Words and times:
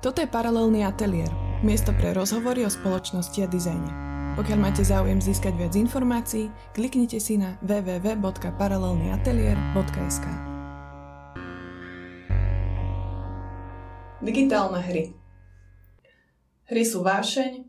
Toto 0.00 0.24
je 0.24 0.32
paralelný 0.32 0.88
ateliér, 0.88 1.28
miesto 1.60 1.92
pre 1.92 2.16
rozhovory 2.16 2.64
o 2.64 2.72
spoločnosti 2.72 3.36
a 3.44 3.44
dizajne. 3.44 3.92
Pokiaľ 4.32 4.56
máte 4.56 4.80
záujem 4.80 5.20
získať 5.20 5.52
viac 5.60 5.76
informácií, 5.76 6.48
kliknite 6.72 7.20
si 7.20 7.36
na 7.36 7.60
www.paralelnyatelier.sk 7.60 10.26
Digitálne 14.24 14.80
hry 14.80 15.12
Hry 16.72 16.80
sú 16.80 17.04
vášeň, 17.04 17.60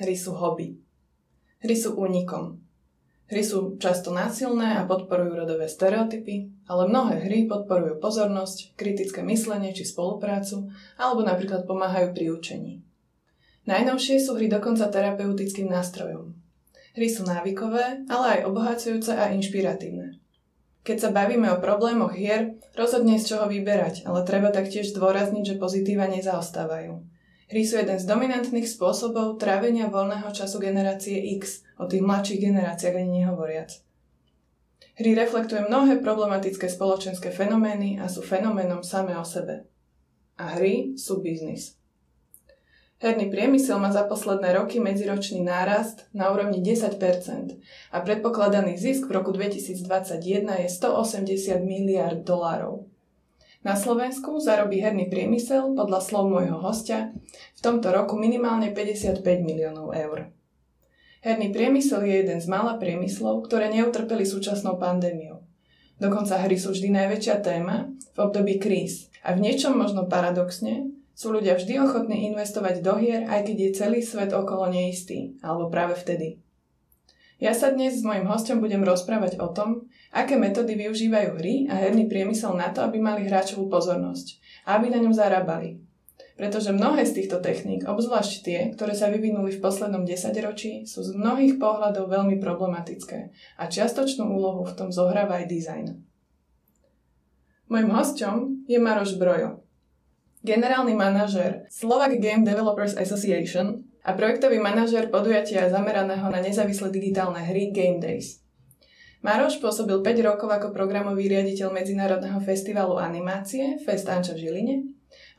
hry 0.00 0.16
sú 0.16 0.32
hobby. 0.32 0.80
Hry 1.60 1.76
sú 1.76 1.92
únikom. 1.92 2.56
Hry 3.26 3.42
sú 3.42 3.74
často 3.82 4.14
násilné 4.14 4.78
a 4.78 4.86
podporujú 4.86 5.34
rodové 5.34 5.66
stereotypy, 5.66 6.46
ale 6.70 6.86
mnohé 6.86 7.26
hry 7.26 7.50
podporujú 7.50 7.98
pozornosť, 7.98 8.78
kritické 8.78 9.26
myslenie 9.26 9.74
či 9.74 9.82
spoluprácu, 9.82 10.70
alebo 10.94 11.26
napríklad 11.26 11.66
pomáhajú 11.66 12.14
pri 12.14 12.26
učení. 12.30 12.72
Najnovšie 13.66 14.22
sú 14.22 14.38
hry 14.38 14.46
dokonca 14.46 14.86
terapeutickým 14.86 15.66
nástrojom. 15.66 16.38
Hry 16.94 17.10
sú 17.10 17.26
návykové, 17.26 18.06
ale 18.06 18.26
aj 18.38 18.46
obohacujúce 18.46 19.10
a 19.18 19.34
inšpiratívne. 19.34 20.22
Keď 20.86 20.96
sa 21.02 21.10
bavíme 21.10 21.50
o 21.50 21.58
problémoch 21.58 22.14
hier, 22.14 22.54
rozhodne 22.78 23.18
z 23.18 23.34
čoho 23.34 23.50
vyberať, 23.50 24.06
ale 24.06 24.22
treba 24.22 24.54
taktiež 24.54 24.94
zdôrazniť, 24.94 25.42
že 25.42 25.58
pozitíva 25.58 26.06
nezaostávajú. 26.06 27.15
Hry 27.46 27.62
sú 27.62 27.78
jeden 27.78 27.94
z 27.94 28.10
dominantných 28.10 28.66
spôsobov 28.66 29.38
trávenia 29.38 29.86
voľného 29.86 30.34
času 30.34 30.58
generácie 30.58 31.38
X, 31.38 31.62
o 31.78 31.86
tých 31.86 32.02
mladších 32.02 32.42
generáciách 32.42 32.96
ani 32.98 33.22
nehovoriac. 33.22 33.70
Hry 34.98 35.14
reflektujú 35.14 35.70
mnohé 35.70 36.02
problematické 36.02 36.66
spoločenské 36.66 37.30
fenomény 37.30 38.02
a 38.02 38.10
sú 38.10 38.24
fenoménom 38.24 38.82
samé 38.82 39.14
o 39.14 39.22
sebe. 39.22 39.68
A 40.40 40.58
hry 40.58 40.98
sú 40.98 41.22
biznis. 41.22 41.78
Herný 42.96 43.28
priemysel 43.28 43.76
má 43.76 43.92
za 43.92 44.08
posledné 44.08 44.56
roky 44.56 44.80
medziročný 44.80 45.44
nárast 45.44 46.08
na 46.16 46.32
úrovni 46.32 46.64
10% 46.64 46.96
a 47.92 47.96
predpokladaný 48.00 48.80
zisk 48.80 49.12
v 49.12 49.20
roku 49.20 49.36
2021 49.36 50.64
je 50.64 50.68
180 50.72 51.60
miliard 51.60 52.24
dolárov. 52.24 52.88
Na 53.66 53.74
Slovensku 53.74 54.38
zarobí 54.38 54.78
herný 54.78 55.10
priemysel, 55.10 55.74
podľa 55.74 55.98
slov 55.98 56.30
môjho 56.30 56.62
hostia, 56.62 57.10
v 57.58 57.60
tomto 57.66 57.90
roku 57.90 58.14
minimálne 58.14 58.70
55 58.70 59.26
miliónov 59.42 59.90
eur. 59.90 60.30
Herný 61.26 61.50
priemysel 61.50 62.06
je 62.06 62.14
jeden 62.22 62.38
z 62.38 62.46
mála 62.46 62.78
priemyslov, 62.78 63.42
ktoré 63.42 63.66
neutrpeli 63.74 64.22
súčasnou 64.22 64.78
pandémiou. 64.78 65.42
Dokonca 65.98 66.38
hry 66.46 66.54
sú 66.54 66.78
vždy 66.78 66.94
najväčšia 66.94 67.42
téma 67.42 67.90
v 68.14 68.18
období 68.22 68.62
kríz. 68.62 69.10
A 69.26 69.34
v 69.34 69.42
niečom 69.42 69.74
možno 69.74 70.06
paradoxne 70.06 70.94
sú 71.18 71.34
ľudia 71.34 71.58
vždy 71.58 71.82
ochotní 71.82 72.30
investovať 72.30 72.86
do 72.86 72.94
hier, 73.02 73.26
aj 73.26 73.50
keď 73.50 73.56
je 73.58 73.70
celý 73.82 73.98
svet 73.98 74.30
okolo 74.30 74.70
neistý, 74.70 75.34
alebo 75.42 75.74
práve 75.74 75.98
vtedy. 75.98 76.38
Ja 77.36 77.52
sa 77.52 77.68
dnes 77.68 78.00
s 78.00 78.06
mojim 78.06 78.24
hostom 78.24 78.64
budem 78.64 78.80
rozprávať 78.80 79.36
o 79.44 79.52
tom, 79.52 79.92
aké 80.08 80.40
metódy 80.40 80.72
využívajú 80.72 81.36
hry 81.36 81.68
a 81.68 81.76
herný 81.84 82.08
priemysel 82.08 82.56
na 82.56 82.72
to, 82.72 82.80
aby 82.80 82.96
mali 82.96 83.28
hráčovú 83.28 83.68
pozornosť 83.68 84.40
a 84.64 84.80
aby 84.80 84.88
na 84.88 85.04
ňom 85.04 85.12
zarábali. 85.12 85.76
Pretože 86.40 86.72
mnohé 86.72 87.04
z 87.04 87.20
týchto 87.20 87.44
techník, 87.44 87.84
obzvlášť 87.84 88.32
tie, 88.40 88.58
ktoré 88.72 88.96
sa 88.96 89.12
vyvinuli 89.12 89.52
v 89.52 89.60
poslednom 89.60 90.08
desaťročí, 90.08 90.88
sú 90.88 91.04
z 91.04 91.12
mnohých 91.12 91.60
pohľadov 91.60 92.08
veľmi 92.08 92.40
problematické 92.40 93.32
a 93.60 93.62
čiastočnú 93.68 94.24
úlohu 94.32 94.64
v 94.64 94.72
tom 94.72 94.88
zohráva 94.88 95.44
aj 95.44 95.46
dizajn. 95.52 95.86
Mojím 97.68 97.90
hostom 97.92 98.64
je 98.64 98.80
Maroš 98.80 99.20
Brojo, 99.20 99.60
generálny 100.40 100.96
manažer 100.96 101.68
Slovak 101.68 102.16
Game 102.16 102.48
Developers 102.48 102.96
Association 102.96 103.85
a 104.06 104.14
projektový 104.14 104.62
manažer 104.62 105.10
podujatia 105.10 105.66
zameraného 105.66 106.30
na 106.30 106.38
nezávislé 106.38 106.94
digitálne 106.94 107.42
hry 107.42 107.74
Game 107.74 107.98
Days. 107.98 108.38
Maroš 109.18 109.58
pôsobil 109.58 109.98
5 109.98 110.22
rokov 110.22 110.46
ako 110.46 110.70
programový 110.70 111.26
riaditeľ 111.26 111.74
Medzinárodného 111.74 112.38
festivalu 112.38 113.02
animácie 113.02 113.82
Fest 113.82 114.06
Anča 114.06 114.38
v 114.38 114.46
Žiline 114.46 114.76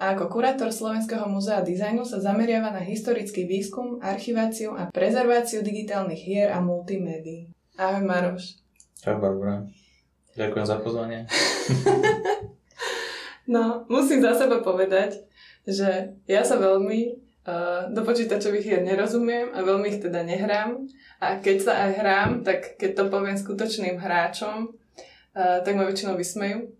a 0.04 0.12
ako 0.12 0.28
kurátor 0.28 0.76
Slovenského 0.76 1.24
múzea 1.32 1.64
dizajnu 1.64 2.04
sa 2.04 2.20
zameriava 2.20 2.76
na 2.76 2.84
historický 2.84 3.48
výskum, 3.48 4.04
archiváciu 4.04 4.76
a 4.76 4.92
prezerváciu 4.92 5.64
digitálnych 5.64 6.20
hier 6.20 6.52
a 6.52 6.60
multimédií. 6.60 7.48
Ahoj 7.80 8.04
Maroš. 8.04 8.60
Čau 9.00 9.24
Barbara. 9.24 9.64
Ďakujem 10.36 10.66
za 10.68 10.78
pozvanie. 10.84 11.24
no, 13.54 13.88
musím 13.88 14.20
za 14.20 14.36
seba 14.36 14.60
povedať, 14.60 15.24
že 15.64 16.20
ja 16.28 16.44
sa 16.44 16.60
veľmi 16.60 17.27
do 17.88 18.02
počítačových 18.04 18.66
hier 18.68 18.82
nerozumiem 18.84 19.56
a 19.56 19.64
veľmi 19.64 19.96
ich 19.96 20.04
teda 20.04 20.20
nehrám. 20.28 20.84
A 21.24 21.40
keď 21.40 21.58
sa 21.64 21.74
aj 21.88 21.92
hrám, 21.96 22.30
tak 22.44 22.76
keď 22.76 22.92
to 23.00 23.04
poviem 23.08 23.40
skutočným 23.40 23.96
hráčom, 23.96 24.76
tak 25.32 25.74
ma 25.74 25.88
väčšinou 25.88 26.20
vysmejú. 26.20 26.76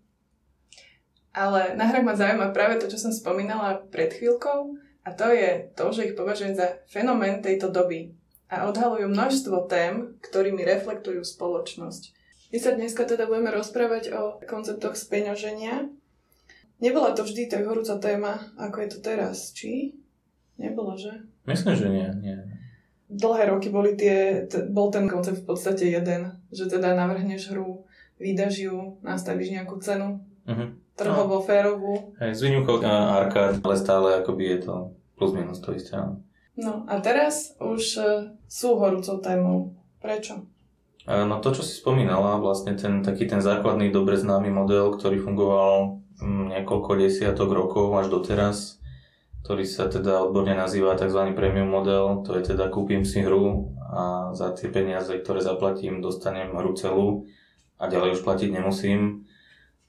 Ale 1.32 1.72
na 1.78 1.88
hrách 1.88 2.04
ma 2.04 2.18
zaujíma 2.18 2.52
práve 2.52 2.76
to, 2.82 2.90
čo 2.90 2.98
som 3.00 3.14
spomínala 3.14 3.80
pred 3.88 4.12
chvíľkou 4.12 4.76
a 5.06 5.08
to 5.14 5.30
je 5.32 5.70
to, 5.72 5.86
že 5.94 6.12
ich 6.12 6.18
považujem 6.18 6.58
za 6.58 6.82
fenomén 6.90 7.40
tejto 7.40 7.72
doby 7.72 8.12
a 8.48 8.68
odhalujú 8.68 9.08
množstvo 9.08 9.68
tém, 9.68 10.16
ktorými 10.24 10.64
reflektujú 10.64 11.20
spoločnosť. 11.24 12.16
My 12.48 12.58
sa 12.58 12.72
dneska 12.72 13.04
teda 13.04 13.28
budeme 13.28 13.52
rozprávať 13.52 14.08
o 14.16 14.22
konceptoch 14.48 14.96
speňoženia. 14.96 15.92
Nebola 16.80 17.12
to 17.12 17.28
vždy 17.28 17.44
tak 17.50 17.68
horúca 17.68 18.00
téma, 18.00 18.40
ako 18.56 18.76
je 18.84 18.88
to 18.88 18.98
teraz, 19.04 19.52
či? 19.52 19.97
Nebolo, 20.58 20.98
že? 20.98 21.24
Myslím, 21.46 21.74
že 21.78 21.86
nie, 21.88 22.08
nie. 22.18 22.36
Dlhé 23.08 23.48
roky 23.48 23.72
boli 23.72 23.96
tie, 23.96 24.44
t- 24.44 24.68
bol 24.68 24.92
ten 24.92 25.08
koncept 25.08 25.40
v 25.40 25.48
podstate 25.48 25.88
jeden, 25.88 26.36
že 26.52 26.68
teda 26.68 26.92
navrhneš 26.92 27.54
hru, 27.54 27.88
vydaš 28.20 28.68
ju, 28.68 29.00
nastavíš 29.00 29.54
nejakú 29.54 29.80
cenu, 29.80 30.20
uh-huh. 30.44 30.76
trhovo, 30.92 31.40
no. 31.40 31.44
férovú. 31.46 31.94
Hej, 32.20 32.36
s 32.36 32.40
výnimkou 32.44 32.84
arkád, 32.84 33.64
ale 33.64 33.74
stále 33.80 34.20
akoby 34.20 34.44
je 34.44 34.58
to 34.68 34.74
plus 35.16 35.32
minus 35.32 35.64
to 35.64 35.72
isté. 35.72 35.96
No 36.58 36.84
a 36.90 37.00
teraz 37.00 37.56
už 37.62 37.82
uh, 37.96 38.06
sú 38.50 38.76
horúcou 38.76 39.22
témou. 39.22 39.78
Prečo? 39.98 40.46
No 41.08 41.40
to, 41.40 41.56
čo 41.56 41.64
si 41.64 41.80
spomínala, 41.80 42.36
vlastne 42.36 42.76
ten 42.76 43.00
taký 43.00 43.24
ten 43.24 43.40
základný, 43.40 43.88
dobre 43.88 44.20
známy 44.20 44.52
model, 44.52 44.92
ktorý 44.92 45.16
fungoval 45.24 46.04
mm, 46.20 46.52
niekoľko 46.52 46.90
desiatok 47.00 47.48
rokov 47.48 47.96
až 47.96 48.12
doteraz, 48.12 48.77
ktorý 49.48 49.64
sa 49.64 49.88
teda 49.88 50.20
odborne 50.20 50.52
nazýva 50.52 50.92
tzv. 50.92 51.32
premium 51.32 51.72
model, 51.72 52.20
to 52.20 52.36
je 52.36 52.52
teda 52.52 52.68
kúpim 52.68 53.00
si 53.00 53.24
hru 53.24 53.72
a 53.80 54.28
za 54.36 54.52
tie 54.52 54.68
peniaze, 54.68 55.08
ktoré 55.08 55.40
zaplatím, 55.40 56.04
dostanem 56.04 56.52
hru 56.52 56.76
celú 56.76 57.24
a 57.80 57.88
ďalej 57.88 58.20
už 58.20 58.28
platiť 58.28 58.52
nemusím. 58.52 59.24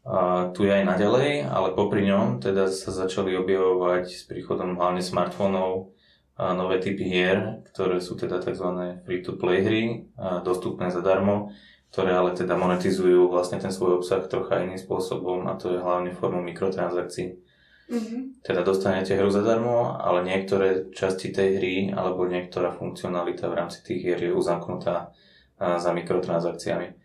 A 0.07 0.47
tu 0.55 0.63
je 0.63 0.71
aj 0.71 0.87
naďalej, 0.87 1.43
ale 1.43 1.75
popri 1.75 2.07
ňom 2.07 2.39
teda 2.39 2.71
sa 2.71 2.95
začali 2.95 3.35
objavovať 3.35 4.07
s 4.07 4.23
príchodom 4.31 4.79
hlavne 4.79 5.03
smartfónov 5.03 5.91
a 6.39 6.55
nové 6.55 6.79
typy 6.79 7.03
hier, 7.03 7.59
ktoré 7.75 7.99
sú 7.99 8.15
teda 8.15 8.39
tzv. 8.39 8.63
free-to-play 9.03 9.59
hry, 9.59 9.83
a 10.15 10.39
dostupné 10.39 10.87
zadarmo, 10.87 11.51
ktoré 11.91 12.15
ale 12.15 12.31
teda 12.31 12.55
monetizujú 12.55 13.27
vlastne 13.27 13.59
ten 13.59 13.75
svoj 13.75 13.99
obsah 13.99 14.23
trocha 14.23 14.63
iným 14.63 14.79
spôsobom 14.79 15.51
a 15.51 15.59
to 15.59 15.75
je 15.75 15.83
hlavne 15.83 16.15
formou 16.15 16.39
mikrotransakcií. 16.47 17.48
Mm-hmm. 17.89 18.45
Teda 18.45 18.61
dostanete 18.61 19.17
hru 19.17 19.33
zadarmo, 19.33 19.97
ale 19.97 20.22
niektoré 20.22 20.94
časti 20.94 21.33
tej 21.33 21.50
hry 21.57 21.75
alebo 21.89 22.29
niektorá 22.29 22.69
funkcionalita 22.69 23.50
v 23.50 23.57
rámci 23.57 23.81
tých 23.81 24.00
hier 24.05 24.22
je 24.22 24.29
uzamknutá 24.29 25.09
za 25.57 25.91
mikrotransakciami. 25.91 26.95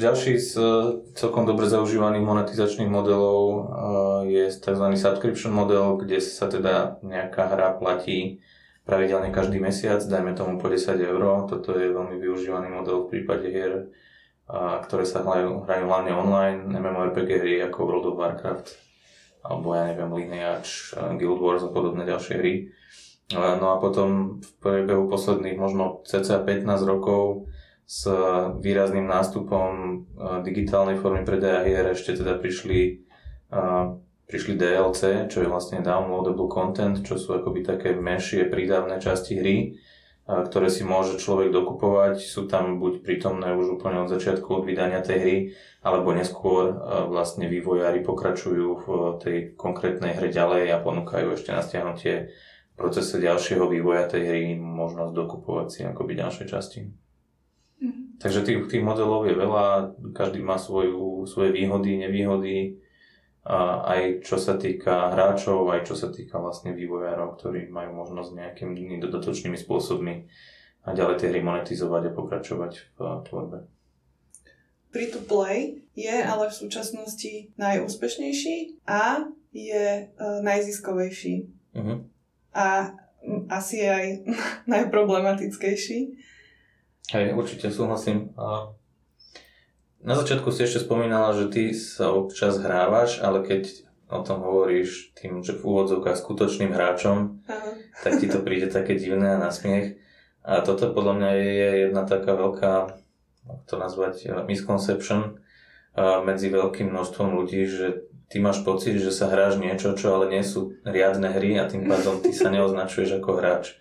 Ďalší 0.00 0.40
z 0.40 0.50
e, 0.56 0.64
celkom 1.12 1.44
dobre 1.44 1.68
zaužívaných 1.68 2.24
monetizačných 2.24 2.88
modelov 2.88 3.40
e, 3.44 3.60
je 4.32 4.44
tzv. 4.48 4.86
subscription 4.96 5.52
model, 5.52 6.00
kde 6.00 6.24
sa 6.24 6.48
teda 6.48 7.04
nejaká 7.04 7.52
hra 7.52 7.76
platí 7.76 8.40
pravidelne 8.88 9.28
každý 9.28 9.60
mesiac, 9.60 10.00
dajme 10.00 10.32
tomu 10.32 10.56
po 10.56 10.72
10 10.72 10.96
eur. 10.96 11.22
Toto 11.46 11.76
je 11.76 11.92
veľmi 11.92 12.16
využívaný 12.16 12.72
model 12.72 13.04
v 13.04 13.10
prípade 13.12 13.46
hier, 13.52 13.92
ktoré 14.88 15.04
sa 15.04 15.20
hrajú, 15.22 15.68
hrajú 15.68 15.84
hlavne 15.86 16.10
online, 16.16 16.58
MMORPG 16.66 17.28
hry 17.38 17.54
ako 17.68 17.78
World 17.86 18.06
of 18.10 18.18
Warcraft 18.18 18.89
alebo 19.40 19.72
ja 19.72 19.88
neviem, 19.88 20.12
Lineage, 20.12 20.94
Guild 21.16 21.40
Wars 21.40 21.64
a 21.64 21.72
podobné 21.72 22.04
ďalšie 22.04 22.34
hry. 22.36 22.54
No 23.30 23.66
a 23.72 23.76
potom 23.78 24.42
v 24.42 24.48
priebehu 24.58 25.06
posledných 25.06 25.54
možno 25.54 26.02
cca 26.02 26.42
15 26.42 26.66
rokov 26.82 27.46
s 27.90 28.06
výrazným 28.62 29.06
nástupom 29.06 29.70
e, 29.74 29.94
digitálnej 30.46 30.94
formy 31.02 31.26
predaja 31.26 31.66
hier 31.66 31.82
ešte 31.90 32.14
teda 32.14 32.38
prišli, 32.38 33.02
e, 33.50 33.62
prišli 34.30 34.54
DLC, 34.54 35.26
čo 35.26 35.42
je 35.42 35.50
vlastne 35.50 35.82
downloadable 35.82 36.46
content, 36.46 37.02
čo 37.02 37.18
sú 37.18 37.34
akoby 37.34 37.66
také 37.66 37.98
menšie 37.98 38.46
prídavné 38.46 39.02
časti 39.02 39.42
hry, 39.42 39.74
ktoré 40.30 40.70
si 40.70 40.86
môže 40.86 41.18
človek 41.18 41.50
dokupovať. 41.50 42.22
Sú 42.22 42.46
tam 42.46 42.78
buď 42.78 43.02
prítomné 43.02 43.50
už 43.56 43.80
úplne 43.80 44.06
od 44.06 44.12
začiatku 44.12 44.62
od 44.62 44.64
vydania 44.64 45.02
tej 45.02 45.18
hry, 45.18 45.36
alebo 45.82 46.14
neskôr 46.14 46.70
vlastne 47.10 47.50
vývojári 47.50 48.06
pokračujú 48.06 48.66
v 48.78 48.86
tej 49.18 49.36
konkrétnej 49.58 50.14
hre 50.14 50.30
ďalej 50.30 50.70
a 50.70 50.82
ponúkajú 50.82 51.34
ešte 51.34 51.50
na 51.50 51.64
stiahnutie 51.64 52.30
v 52.30 52.74
procese 52.78 53.18
ďalšieho 53.18 53.66
vývoja 53.66 54.06
tej 54.06 54.22
hry 54.28 54.42
možnosť 54.56 55.12
dokupovať 55.12 55.66
si 55.68 55.80
akoby 55.82 56.12
ďalšie 56.16 56.44
časti. 56.48 56.80
Mm-hmm. 57.80 58.20
Takže 58.20 58.40
tých, 58.44 58.60
tých 58.68 58.84
modelov 58.84 59.24
je 59.24 59.34
veľa, 59.36 59.96
každý 60.12 60.44
má 60.44 60.60
svoju, 60.60 61.24
svoje 61.24 61.52
výhody, 61.56 61.96
nevýhody, 61.96 62.80
a 63.40 63.88
aj 63.88 64.20
čo 64.20 64.36
sa 64.36 64.60
týka 64.60 65.16
hráčov, 65.16 65.64
aj 65.72 65.88
čo 65.88 65.96
sa 65.96 66.12
týka 66.12 66.36
vlastne 66.36 66.76
vývojárov, 66.76 67.40
ktorí 67.40 67.72
majú 67.72 67.96
možnosť 68.04 68.36
nejakými 68.36 69.00
dodatočnými 69.00 69.56
spôsobmi 69.56 70.28
a 70.84 70.88
ďalej 70.92 71.16
tie 71.24 71.28
hry 71.32 71.40
monetizovať 71.40 72.12
a 72.12 72.16
pokračovať 72.16 72.72
v 72.96 72.98
tvorbe. 73.24 73.58
Free 74.90 75.08
to 75.08 75.22
play 75.24 75.80
je 75.96 76.16
ale 76.20 76.50
v 76.50 76.54
súčasnosti 76.54 77.32
najúspešnejší 77.56 78.84
a 78.84 79.24
je 79.54 80.10
uh, 80.10 80.42
najziskovejší. 80.42 81.46
Uh-huh. 81.74 82.04
A 82.52 82.94
asi 83.48 83.86
je 83.86 83.88
aj 83.88 84.06
najproblematickejší. 84.74 85.98
Hej, 87.10 87.26
určite 87.34 87.70
súhlasím. 87.74 88.30
A 88.38 88.74
na 90.00 90.14
začiatku 90.16 90.48
si 90.52 90.64
ešte 90.64 90.84
spomínala, 90.84 91.36
že 91.36 91.52
ty 91.52 91.62
sa 91.76 92.12
občas 92.12 92.56
hrávaš, 92.56 93.20
ale 93.20 93.44
keď 93.44 93.84
o 94.10 94.20
tom 94.26 94.42
hovoríš 94.42 95.14
tým, 95.14 95.44
že 95.44 95.54
v 95.54 95.62
úvodzovkách 95.62 96.18
skutočným 96.18 96.74
hráčom, 96.74 97.46
Aha. 97.46 97.70
tak 98.02 98.18
ti 98.18 98.26
to 98.26 98.42
príde 98.42 98.72
také 98.72 98.98
divné 98.98 99.38
a 99.38 99.42
nasmiech. 99.42 100.02
A 100.42 100.64
toto 100.64 100.90
podľa 100.90 101.14
mňa 101.20 101.30
je 101.36 101.70
jedna 101.86 102.02
taká 102.08 102.32
veľká, 102.34 102.72
ako 103.46 103.62
to 103.68 103.74
nazvať, 103.76 104.14
misconception 104.48 105.38
medzi 105.98 106.48
veľkým 106.48 106.90
množstvom 106.90 107.36
ľudí, 107.36 107.66
že 107.68 108.08
ty 108.30 108.38
máš 108.38 108.62
pocit, 108.62 108.98
že 108.98 109.12
sa 109.12 109.28
hráš 109.28 109.58
niečo, 109.60 109.92
čo 109.98 110.16
ale 110.16 110.30
nie 110.32 110.42
sú 110.46 110.78
riadne 110.86 111.28
hry 111.28 111.58
a 111.60 111.68
tým 111.68 111.84
pádom 111.84 112.22
ty 112.22 112.32
sa 112.32 112.48
neoznačuješ 112.48 113.20
ako 113.20 113.30
hráč. 113.36 113.76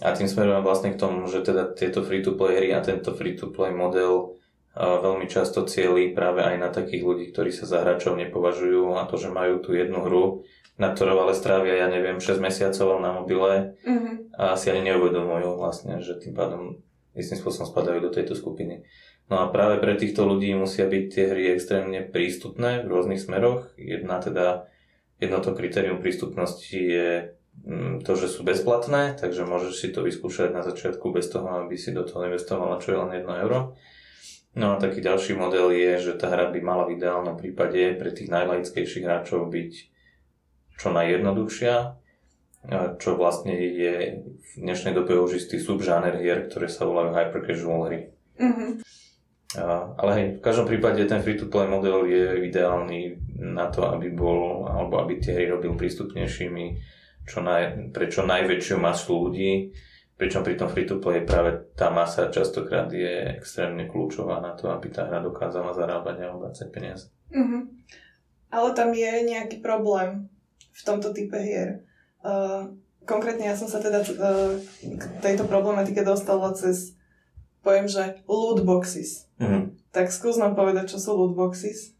A 0.00 0.16
tým 0.16 0.26
smerujem 0.26 0.64
vlastne 0.64 0.90
k 0.90 0.98
tomu, 0.98 1.28
že 1.28 1.44
teda 1.44 1.70
tieto 1.76 2.02
free-to-play 2.02 2.58
hry 2.58 2.68
a 2.74 2.80
tento 2.82 3.12
free-to-play 3.12 3.70
model 3.70 4.41
veľmi 4.76 5.28
často 5.28 5.68
cieli 5.68 6.16
práve 6.16 6.40
aj 6.40 6.56
na 6.56 6.72
takých 6.72 7.04
ľudí, 7.04 7.24
ktorí 7.32 7.52
sa 7.52 7.68
za 7.68 7.84
hráčov 7.84 8.16
nepovažujú 8.16 8.96
a 8.96 9.04
to, 9.04 9.20
že 9.20 9.28
majú 9.28 9.60
tú 9.60 9.76
jednu 9.76 10.00
hru, 10.00 10.24
na 10.80 10.96
ktorou 10.96 11.28
ale 11.28 11.36
strávia, 11.36 11.84
ja 11.84 11.88
neviem, 11.92 12.16
6 12.16 12.40
mesiacov 12.40 12.96
na 13.04 13.12
mobile 13.12 13.76
mm-hmm. 13.84 14.32
a 14.40 14.56
si 14.56 14.72
ani 14.72 14.88
neuvedomujú 14.88 15.60
vlastne, 15.60 16.00
že 16.00 16.16
tým 16.16 16.32
pádom 16.32 16.80
istým 17.12 17.36
spôsobom 17.36 17.68
spadajú 17.68 18.00
do 18.00 18.08
tejto 18.08 18.32
skupiny. 18.32 18.88
No 19.28 19.44
a 19.44 19.52
práve 19.52 19.80
pre 19.80 19.96
týchto 19.96 20.24
ľudí 20.24 20.52
musia 20.56 20.88
byť 20.88 21.04
tie 21.12 21.24
hry 21.28 21.44
extrémne 21.52 22.00
prístupné 22.08 22.84
v 22.84 22.88
rôznych 22.88 23.20
smeroch. 23.20 23.72
Jedna 23.76 24.20
teda, 24.20 24.68
jedno 25.20 25.38
to 25.44 25.52
kritérium 25.52 26.00
prístupnosti 26.00 26.76
je 26.76 27.36
mm, 27.64 28.04
to, 28.04 28.12
že 28.16 28.32
sú 28.32 28.44
bezplatné, 28.44 29.20
takže 29.20 29.44
môžeš 29.44 29.72
si 29.76 29.88
to 29.92 30.00
vyskúšať 30.00 30.56
na 30.56 30.64
začiatku 30.64 31.12
bez 31.12 31.28
toho, 31.28 31.48
aby 31.64 31.76
si 31.76 31.92
do 31.92 32.04
toho 32.04 32.24
investoval 32.24 32.80
čo 32.80 32.96
je 32.96 32.98
len 32.98 33.10
1 33.20 33.44
euro. 33.44 33.76
No 34.52 34.76
a 34.76 34.80
taký 34.80 35.00
ďalší 35.00 35.32
model 35.32 35.72
je, 35.72 36.12
že 36.12 36.12
tá 36.20 36.28
hra 36.28 36.52
by 36.52 36.60
mala 36.60 36.84
v 36.84 37.00
ideálnom 37.00 37.40
prípade 37.40 37.96
pre 37.96 38.12
tých 38.12 38.28
najlaickejších 38.28 39.04
hráčov 39.08 39.48
byť 39.48 39.72
čo 40.76 40.88
najjednoduchšia, 40.92 41.74
čo 43.00 43.10
vlastne 43.16 43.56
je 43.56 43.94
v 44.28 44.50
dnešnej 44.60 44.92
dobe 44.92 45.16
už 45.16 45.40
istý 45.40 45.56
subžáner 45.56 46.20
hier, 46.20 46.46
ktoré 46.52 46.68
sa 46.68 46.84
volajú 46.84 47.16
hyper 47.16 47.42
casual 47.48 47.88
hry. 47.88 48.12
Mm-hmm. 48.36 48.70
Ale 49.96 50.10
hej, 50.16 50.26
v 50.36 50.44
každom 50.44 50.68
prípade 50.68 51.00
ten 51.08 51.24
free-to-play 51.24 51.68
model 51.68 52.08
je 52.08 52.44
ideálny 52.48 53.20
na 53.40 53.72
to, 53.72 53.88
aby 53.88 54.12
bol, 54.12 54.68
alebo 54.68 55.00
aby 55.00 55.20
tie 55.20 55.32
hry 55.32 55.48
robil 55.48 55.76
prístupnejšími 55.76 56.64
čo 57.22 57.38
naj, 57.40 57.94
pre 57.94 58.10
čo 58.10 58.26
najväčšiu 58.26 58.76
masu 58.82 59.30
ľudí 59.30 59.70
Pričom 60.22 60.46
pri 60.46 60.54
tom 60.54 60.70
free-to-play 60.70 61.26
práve 61.26 61.74
tá 61.74 61.90
masa 61.90 62.30
častokrát 62.30 62.86
je 62.94 63.42
extrémne 63.42 63.90
kľúčová 63.90 64.38
na 64.38 64.54
to, 64.54 64.70
aby 64.70 64.86
tá 64.86 65.10
hra 65.10 65.18
dokázala 65.18 65.74
zarábať 65.74 66.22
a 66.22 66.30
obracať 66.30 66.70
peniaze. 66.70 67.10
Uh-huh. 67.34 67.66
Ale 68.46 68.70
tam 68.70 68.94
je 68.94 69.10
nejaký 69.26 69.58
problém 69.58 70.30
v 70.70 70.82
tomto 70.86 71.10
type 71.10 71.34
hier. 71.42 71.82
Uh, 72.22 72.70
konkrétne 73.02 73.50
ja 73.50 73.58
som 73.58 73.66
sa 73.66 73.82
teda 73.82 74.06
uh, 74.06 74.54
k 74.78 75.02
tejto 75.26 75.50
problematike 75.50 76.06
dostala 76.06 76.54
cez 76.54 76.94
poviem, 77.66 77.90
že 77.90 78.22
lootboxes. 78.30 79.26
Uh-huh. 79.42 79.74
Tak 79.90 80.14
skús 80.14 80.38
nám 80.38 80.54
povedať, 80.54 80.94
čo 80.94 81.02
sú 81.02 81.18
lootboxes. 81.18 81.98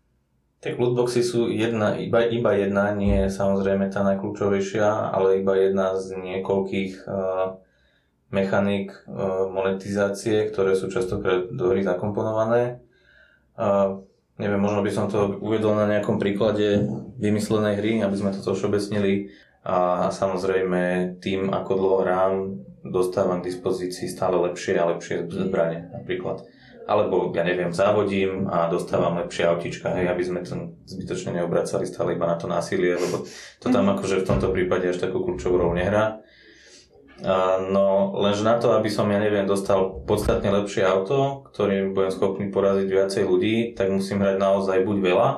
Tak 0.62 0.78
lootboxy 0.78 1.26
sú 1.26 1.50
jedna, 1.50 1.98
iba, 1.98 2.22
iba 2.22 2.54
jedna, 2.54 2.94
nie 2.94 3.26
je 3.26 3.34
samozrejme 3.34 3.90
tá 3.90 4.06
najkľúčovejšia, 4.06 5.10
ale 5.10 5.42
iba 5.42 5.58
jedna 5.58 5.98
z 5.98 6.22
niekoľkých 6.22 7.02
uh, 7.02 7.71
mechanik 8.32 8.96
e, 9.04 9.12
monetizácie, 9.52 10.48
ktoré 10.48 10.72
sú 10.72 10.88
častokrát 10.88 11.52
do 11.52 11.70
hry 11.70 11.84
zakomponované. 11.84 12.80
A 13.60 14.00
neviem, 14.40 14.58
možno 14.58 14.80
by 14.80 14.90
som 14.90 15.06
to 15.12 15.36
uvedol 15.38 15.76
na 15.76 15.84
nejakom 15.86 16.16
príklade 16.16 16.82
vymyslenej 17.20 17.74
hry, 17.78 17.92
aby 18.00 18.16
sme 18.16 18.32
to 18.32 18.56
všeobecnili. 18.56 19.30
A 19.62 20.10
samozrejme 20.10 21.14
tým, 21.22 21.54
ako 21.54 21.70
dlho 21.78 21.96
hrám, 22.02 22.32
dostávam 22.82 23.38
k 23.38 23.46
dispozícii 23.52 24.10
stále 24.10 24.34
lepšie 24.50 24.74
a 24.74 24.90
lepšie 24.90 25.30
zbranie 25.30 25.86
napríklad. 25.94 26.42
Alebo, 26.82 27.30
ja 27.30 27.46
neviem, 27.46 27.70
závodím 27.70 28.50
a 28.50 28.66
dostávam 28.66 29.14
lepšie 29.22 29.46
autička, 29.46 29.94
hej, 29.94 30.10
aby 30.10 30.22
sme 30.26 30.42
to 30.42 30.74
zbytočne 30.82 31.38
neobracali 31.38 31.86
stále 31.86 32.18
iba 32.18 32.26
na 32.26 32.34
to 32.34 32.50
násilie, 32.50 32.98
lebo 32.98 33.22
to 33.62 33.70
tam 33.70 33.86
mhm. 33.86 33.92
akože 33.94 34.26
v 34.26 34.28
tomto 34.28 34.50
prípade 34.50 34.90
až 34.90 34.98
takú 34.98 35.22
kľúčovú 35.22 35.62
rolu 35.62 35.78
nehrá. 35.78 36.18
No, 37.70 38.10
lenže 38.18 38.42
na 38.42 38.58
to, 38.58 38.74
aby 38.74 38.90
som, 38.90 39.06
ja 39.06 39.22
neviem, 39.22 39.46
dostal 39.46 40.02
podstatne 40.02 40.50
lepšie 40.50 40.82
auto, 40.82 41.46
ktorým 41.54 41.94
budem 41.94 42.10
schopný 42.10 42.50
poraziť 42.50 42.88
viacej 42.90 43.22
ľudí, 43.22 43.54
tak 43.78 43.94
musím 43.94 44.26
hrať 44.26 44.42
naozaj 44.42 44.82
buď 44.82 44.98
veľa, 44.98 45.28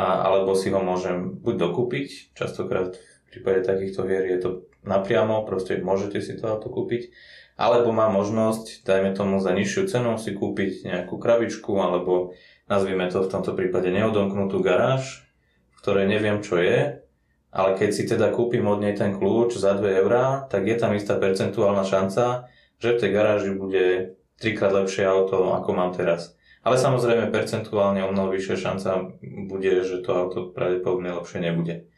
a, 0.00 0.06
alebo 0.24 0.56
si 0.56 0.72
ho 0.72 0.80
môžem 0.80 1.36
buď 1.44 1.54
dokúpiť, 1.60 2.32
častokrát 2.32 2.96
v 2.96 3.26
prípade 3.28 3.68
takýchto 3.68 4.08
hier 4.08 4.24
je 4.32 4.38
to 4.40 4.50
napriamo, 4.80 5.44
proste 5.44 5.84
môžete 5.84 6.24
si 6.24 6.40
to 6.40 6.48
auto 6.48 6.72
kúpiť, 6.72 7.12
alebo 7.60 7.92
má 7.92 8.08
možnosť, 8.08 8.88
dajme 8.88 9.12
tomu 9.12 9.44
za 9.44 9.52
nižšiu 9.52 9.92
cenu, 9.92 10.16
si 10.16 10.32
kúpiť 10.32 10.88
nejakú 10.88 11.20
krabičku, 11.20 11.76
alebo 11.76 12.32
nazvime 12.64 13.12
to 13.12 13.20
v 13.20 13.28
tomto 13.28 13.52
prípade 13.52 13.92
neodomknutú 13.92 14.64
garáž, 14.64 15.28
v 15.76 15.84
ktorej 15.84 16.08
neviem, 16.08 16.40
čo 16.40 16.56
je, 16.56 17.04
ale 17.50 17.74
keď 17.74 17.90
si 17.90 18.06
teda 18.06 18.30
kúpim 18.30 18.62
od 18.70 18.78
nej 18.78 18.94
ten 18.94 19.14
kľúč 19.14 19.58
za 19.58 19.74
2 19.74 20.00
eurá, 20.06 20.46
tak 20.46 20.66
je 20.70 20.76
tam 20.78 20.94
istá 20.94 21.18
percentuálna 21.18 21.82
šanca, 21.82 22.46
že 22.78 22.88
v 22.94 23.00
tej 23.02 23.10
garáži 23.10 23.50
bude 23.54 24.16
trikrát 24.38 24.72
lepšie 24.72 25.04
auto, 25.04 25.52
ako 25.52 25.70
mám 25.74 25.90
teraz. 25.92 26.38
Ale 26.62 26.76
samozrejme 26.76 27.32
percentuálne 27.32 28.04
o 28.04 28.12
mnoho 28.12 28.32
vyššia 28.36 28.56
šanca 28.56 29.20
bude, 29.48 29.80
že 29.82 30.04
to 30.04 30.10
auto 30.12 30.38
pravdepodobne 30.52 31.10
lepšie 31.12 31.40
nebude. 31.40 31.88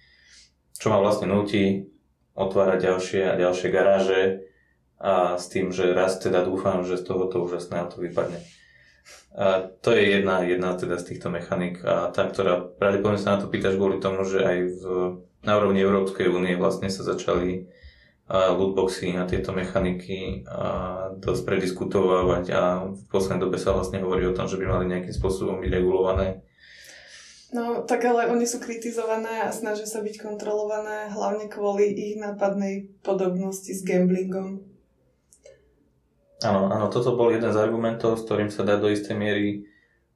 Čo 0.78 0.90
ma 0.90 0.99
vlastne 1.02 1.30
nutí 1.30 1.90
otvárať 2.32 2.78
ďalšie 2.88 3.23
a 3.28 3.35
ďalšie 3.38 3.68
garáže 3.68 4.23
a 5.02 5.35
s 5.35 5.50
tým, 5.50 5.75
že 5.75 5.90
raz 5.90 6.23
teda 6.23 6.47
dúfam, 6.47 6.87
že 6.87 6.97
z 6.97 7.11
tohoto 7.11 7.42
úžasné 7.42 7.75
auto 7.82 7.99
vypadne. 7.99 8.38
A 9.35 9.66
to 9.82 9.90
je 9.92 10.23
jedna, 10.23 10.47
jedna 10.47 10.78
teda 10.78 10.94
z 10.94 11.11
týchto 11.11 11.26
mechanik 11.28 11.82
a 11.82 12.14
tá, 12.14 12.23
ktorá 12.30 12.62
pravdepodobne 12.62 13.18
sa 13.18 13.35
na 13.35 13.42
to 13.42 13.50
pýtaš 13.50 13.75
kvôli 13.75 13.99
tomu, 13.99 14.23
že 14.23 14.47
aj 14.47 14.59
v 14.78 14.82
na 15.42 15.58
úrovni 15.58 15.82
Európskej 15.82 16.30
únie 16.30 16.54
vlastne 16.54 16.87
sa 16.90 17.02
začali 17.02 17.66
lootboxy 18.32 19.18
a 19.18 19.28
tieto 19.28 19.52
mechaniky 19.52 20.46
dosť 21.18 21.42
prediskutovať 21.44 22.44
a 22.54 22.88
v 22.88 23.02
poslednej 23.12 23.42
dobe 23.44 23.58
sa 23.61 23.76
vlastne 23.76 24.00
hovorí 24.00 24.25
o 24.25 24.32
tom, 24.32 24.49
že 24.49 24.56
by 24.56 24.64
mali 24.64 24.88
nejakým 24.88 25.12
spôsobom 25.12 25.61
byť 25.61 25.70
regulované. 25.70 26.40
No, 27.52 27.84
tak 27.84 28.08
ale 28.08 28.32
oni 28.32 28.49
sú 28.49 28.64
kritizované 28.64 29.44
a 29.44 29.52
snažia 29.52 29.84
sa 29.84 30.00
byť 30.00 30.25
kontrolované 30.25 31.12
hlavne 31.12 31.52
kvôli 31.52 31.92
ich 31.92 32.16
nápadnej 32.16 32.88
podobnosti 33.04 33.68
s 33.68 33.84
gamblingom. 33.84 34.64
Áno, 36.40 36.72
áno, 36.72 36.88
toto 36.88 37.12
bol 37.12 37.28
jeden 37.28 37.52
z 37.52 37.61
argumentov, 37.61 38.16
s 38.16 38.25
ktorým 38.25 38.49
sa 38.49 38.64
dá 38.64 38.80
do 38.80 38.88
istej 38.88 39.12
miery 39.12 39.68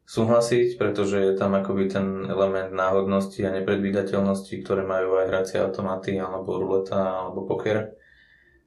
súhlasiť, 0.06 0.78
pretože 0.78 1.18
je 1.18 1.32
tam 1.34 1.58
akoby 1.58 1.90
ten 1.90 2.30
element 2.30 2.70
náhodnosti 2.70 3.42
a 3.42 3.50
nepredvídateľnosti, 3.50 4.54
ktoré 4.62 4.86
majú 4.86 5.18
aj 5.18 5.26
hracie 5.28 5.58
automaty, 5.58 6.14
alebo 6.22 6.62
ruleta, 6.62 7.26
alebo 7.26 7.42
poker. 7.42 7.98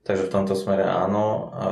Takže 0.04 0.28
v 0.28 0.34
tomto 0.36 0.54
smere 0.60 0.84
áno. 0.84 1.26
A 1.56 1.66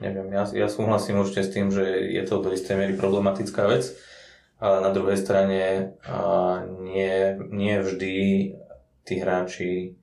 neviem, 0.00 0.32
ja, 0.32 0.48
ja 0.56 0.68
súhlasím 0.72 1.20
určite 1.20 1.44
s 1.44 1.52
tým, 1.52 1.68
že 1.68 1.84
je 2.12 2.22
to 2.24 2.40
do 2.40 2.52
istej 2.52 2.80
miery 2.80 2.94
problematická 2.96 3.68
vec, 3.68 3.92
ale 4.56 4.80
na 4.80 4.88
druhej 4.88 5.20
strane 5.20 5.92
nie, 6.80 7.16
nie 7.52 7.76
vždy 7.76 8.16
tí 9.04 9.14
hráči 9.20 10.00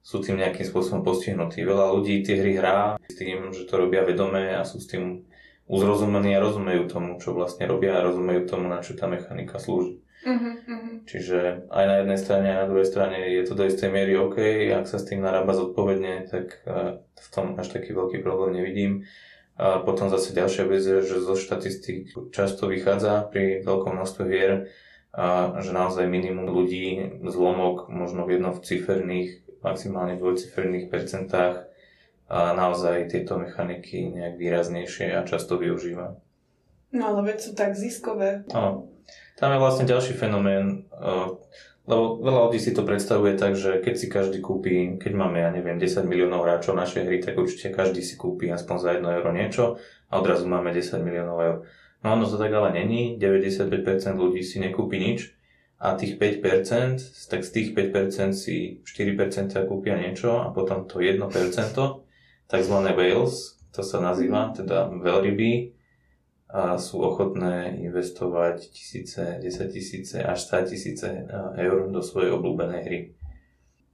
sú 0.00 0.22
tým 0.24 0.40
nejakým 0.40 0.64
spôsobom 0.64 1.04
postihnutí. 1.04 1.60
Veľa 1.60 1.92
ľudí 1.92 2.22
tie 2.24 2.40
hry 2.40 2.56
hrá 2.56 2.96
s 3.02 3.14
tým, 3.18 3.52
že 3.52 3.68
to 3.68 3.74
robia 3.76 4.06
vedome 4.06 4.54
a 4.54 4.64
sú 4.64 4.80
s 4.80 4.88
tým 4.88 5.26
uzrozumení 5.70 6.34
a 6.34 6.42
rozumejú 6.42 6.90
tomu, 6.90 7.22
čo 7.22 7.30
vlastne 7.30 7.70
robia 7.70 7.94
a 7.94 8.04
rozumejú 8.04 8.50
tomu, 8.50 8.66
na 8.66 8.82
čo 8.82 8.98
tá 8.98 9.06
mechanika 9.06 9.62
slúži. 9.62 10.02
Uh-huh, 10.20 10.58
uh-huh. 10.58 11.06
Čiže 11.06 11.70
aj 11.70 11.84
na 11.86 11.94
jednej 12.04 12.18
strane, 12.20 12.46
aj 12.50 12.58
na 12.60 12.68
druhej 12.68 12.88
strane 12.90 13.18
je 13.30 13.42
to 13.46 13.54
do 13.54 13.64
istej 13.64 13.88
miery 13.88 14.18
OK, 14.18 14.36
ak 14.74 14.84
sa 14.90 14.98
s 14.98 15.08
tým 15.08 15.22
narába 15.22 15.56
zodpovedne, 15.56 16.28
tak 16.28 16.60
v 17.16 17.28
tom 17.32 17.56
až 17.56 17.72
taký 17.72 17.96
veľký 17.96 18.20
problém 18.20 18.60
nevidím. 18.60 19.08
A 19.56 19.80
potom 19.80 20.12
zase 20.12 20.36
ďalšia 20.36 20.64
vec 20.68 20.82
je, 20.84 21.00
že 21.06 21.24
zo 21.24 21.38
štatistík 21.38 22.12
často 22.34 22.68
vychádza 22.68 23.30
pri 23.32 23.64
veľkom 23.64 23.96
množstve 23.96 24.24
hier, 24.28 24.68
a 25.10 25.58
že 25.58 25.74
naozaj 25.74 26.06
minimum 26.06 26.52
ľudí, 26.52 27.18
zlomok 27.24 27.90
možno 27.90 28.28
v 28.28 28.38
jednociferných, 28.38 29.58
maximálne 29.64 30.20
dvojciferných 30.20 30.86
percentách 30.86 31.69
a 32.30 32.54
naozaj 32.54 33.10
tieto 33.10 33.34
mechaniky 33.42 34.14
nejak 34.14 34.38
výraznejšie 34.38 35.18
a 35.18 35.26
často 35.26 35.58
využíva. 35.58 36.14
No 36.94 37.02
ale 37.10 37.34
veď 37.34 37.38
sú 37.42 37.50
tak 37.58 37.74
ziskové. 37.74 38.46
Áno. 38.54 38.86
Tam 39.34 39.50
je 39.50 39.58
vlastne 39.58 39.90
ďalší 39.90 40.14
fenomén, 40.14 40.86
lebo 41.90 42.22
veľa 42.22 42.40
ľudí 42.46 42.62
si 42.62 42.70
to 42.70 42.86
predstavuje 42.86 43.34
tak, 43.34 43.58
že 43.58 43.82
keď 43.82 43.94
si 43.98 44.06
každý 44.06 44.38
kúpi, 44.38 45.00
keď 45.02 45.12
máme, 45.16 45.42
ja 45.42 45.50
neviem, 45.50 45.74
10 45.74 46.06
miliónov 46.06 46.46
hráčov 46.46 46.78
našej 46.78 47.02
hry, 47.02 47.18
tak 47.18 47.34
určite 47.34 47.74
každý 47.74 48.06
si 48.06 48.14
kúpi 48.14 48.46
aspoň 48.54 48.76
za 48.78 48.90
1 48.94 49.02
euro 49.02 49.30
niečo 49.34 49.64
a 50.06 50.22
odrazu 50.22 50.46
máme 50.46 50.70
10 50.70 51.02
miliónov 51.02 51.38
eur. 51.42 51.56
No 52.06 52.14
ono 52.14 52.30
to 52.30 52.38
tak 52.38 52.54
ale 52.54 52.70
není, 52.70 53.18
95% 53.18 53.66
ľudí 54.14 54.46
si 54.46 54.62
nekúpi 54.62 55.02
nič 55.02 55.34
a 55.82 55.98
tých 55.98 56.20
5%, 56.20 57.00
tak 57.26 57.40
z 57.42 57.50
tých 57.50 57.68
5% 57.74 58.36
si 58.36 58.84
4% 58.86 59.56
kúpia 59.66 59.98
niečo 59.98 60.38
a 60.44 60.52
potom 60.54 60.86
to 60.86 61.00
1%, 61.02 61.18
tzv. 62.50 62.74
whales, 62.98 63.56
to 63.70 63.86
sa 63.86 64.02
nazýva, 64.02 64.50
teda 64.50 64.90
veľryby, 64.90 65.80
a 66.50 66.74
sú 66.82 66.98
ochotné 66.98 67.78
investovať 67.78 68.74
tisíce, 68.74 69.22
10 69.38 69.70
tisíce 69.70 70.18
až 70.18 70.38
100 70.66 70.70
tisíce 70.74 71.06
e, 71.06 71.22
eur 71.62 71.86
do 71.94 72.02
svojej 72.02 72.34
obľúbenej 72.34 72.82
hry. 72.82 72.98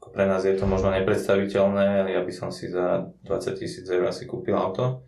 Pre 0.00 0.24
nás 0.24 0.40
je 0.48 0.56
to 0.56 0.64
možno 0.64 0.88
nepredstaviteľné, 0.88 2.16
ja 2.16 2.24
by 2.24 2.32
som 2.32 2.48
si 2.48 2.72
za 2.72 3.12
20 3.28 3.60
tisíc 3.60 3.84
eur 3.84 4.08
asi 4.08 4.24
kúpil 4.24 4.56
auto, 4.56 5.04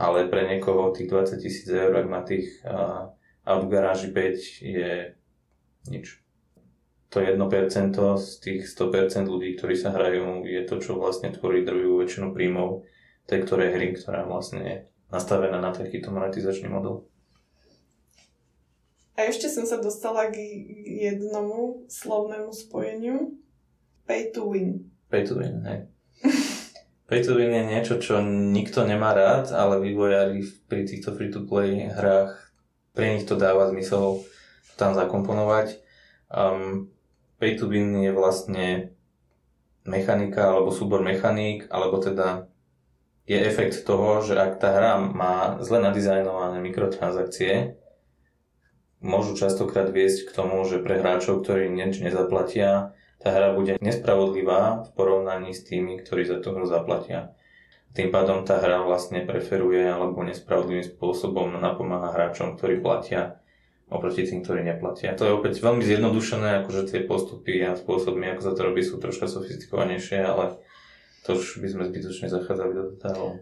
ale 0.00 0.32
pre 0.32 0.48
niekoho 0.48 0.96
tých 0.96 1.12
20 1.12 1.44
tisíc 1.44 1.68
eur, 1.68 1.92
ak 1.92 2.06
má 2.08 2.24
tých 2.24 2.48
aut 3.44 3.62
v 3.68 3.72
garáži 3.72 4.08
5, 4.08 4.64
je 4.64 4.92
nič. 5.92 6.27
To 7.08 7.24
1% 7.24 7.40
z 8.20 8.28
tých 8.44 8.62
100% 8.68 9.24
ľudí, 9.24 9.56
ktorí 9.56 9.74
sa 9.74 9.96
hrajú, 9.96 10.44
je 10.44 10.60
to, 10.68 10.76
čo 10.76 11.00
vlastne 11.00 11.32
tvorí 11.32 11.64
druhú 11.64 12.04
väčšinu 12.04 12.36
príjmov 12.36 12.84
tej 13.28 13.44
ktorej 13.44 13.76
hry, 13.76 13.86
ktorá 13.92 14.24
vlastne 14.24 14.60
je 14.64 14.76
nastavená 15.12 15.60
na 15.60 15.72
takýto 15.72 16.08
monetizačný 16.08 16.72
model. 16.72 17.04
A 19.20 19.28
ešte 19.28 19.52
som 19.52 19.68
sa 19.68 19.76
dostala 19.76 20.32
k 20.32 20.40
jednomu 21.04 21.84
slovnému 21.92 22.54
spojeniu. 22.54 23.36
Pay 24.08 24.32
to 24.32 24.48
win. 24.48 24.88
Pay 25.12 25.28
to 25.28 25.36
win, 25.36 25.60
hej. 25.68 25.90
Pay 27.08 27.20
to 27.24 27.36
win 27.36 27.52
je 27.52 27.64
niečo, 27.68 28.00
čo 28.00 28.20
nikto 28.24 28.84
nemá 28.88 29.12
rád, 29.12 29.52
ale 29.52 29.80
vývojári 29.80 30.44
pri 30.68 30.88
týchto 30.88 31.12
free-to-play 31.12 31.88
hrách, 31.88 32.36
pre 32.96 33.16
nich 33.16 33.28
to 33.28 33.36
dáva 33.36 33.68
zmysel 33.68 34.24
tam 34.78 34.94
zakomponovať. 34.94 35.82
Um, 36.30 36.92
pay 37.38 37.54
to 37.54 37.70
win 37.70 37.94
je 38.02 38.10
vlastne 38.10 38.92
mechanika 39.86 40.52
alebo 40.52 40.74
súbor 40.74 41.00
mechaník, 41.00 41.70
alebo 41.70 42.02
teda 42.02 42.50
je 43.24 43.38
efekt 43.40 43.84
toho, 43.84 44.20
že 44.20 44.36
ak 44.36 44.60
tá 44.60 44.72
hra 44.74 44.92
má 45.00 45.60
zle 45.64 45.80
nadizajnované 45.80 46.60
mikrotransakcie, 46.60 47.78
môžu 48.98 49.38
častokrát 49.38 49.88
viesť 49.88 50.28
k 50.28 50.34
tomu, 50.34 50.64
že 50.66 50.82
pre 50.82 50.98
hráčov, 50.98 51.44
ktorí 51.44 51.70
nič 51.70 52.02
nezaplatia, 52.02 52.92
tá 53.18 53.34
hra 53.34 53.54
bude 53.54 53.78
nespravodlivá 53.82 54.86
v 54.86 54.88
porovnaní 54.94 55.50
s 55.54 55.66
tými, 55.66 55.98
ktorí 56.02 56.26
za 56.26 56.38
tú 56.38 56.54
hru 56.54 56.66
zaplatia. 56.66 57.34
Tým 57.92 58.14
pádom 58.14 58.46
tá 58.46 58.62
hra 58.62 58.84
vlastne 58.84 59.24
preferuje 59.24 59.82
alebo 59.82 60.22
nespravodlivým 60.22 60.86
spôsobom 60.86 61.56
napomáha 61.58 62.14
hráčom, 62.14 62.54
ktorí 62.54 62.78
platia 62.78 63.42
oproti 63.88 64.28
tým, 64.28 64.44
ktorí 64.44 64.64
neplatia. 64.64 65.16
To 65.16 65.24
je 65.24 65.36
opäť 65.36 65.64
veľmi 65.64 65.80
zjednodušené, 65.80 66.64
akože 66.64 66.92
tie 66.92 67.00
postupy 67.08 67.64
a 67.64 67.72
spôsoby, 67.76 68.20
ako 68.28 68.42
sa 68.44 68.52
to 68.52 68.60
robí, 68.68 68.84
sú 68.84 69.00
troška 69.00 69.24
sofistikovanejšie, 69.28 70.20
ale 70.20 70.60
to 71.24 71.36
už 71.36 71.60
by 71.64 71.68
sme 71.68 71.82
zbytočne 71.88 72.28
zachádzali 72.28 72.72
do 72.76 72.82
detailov. 72.92 73.32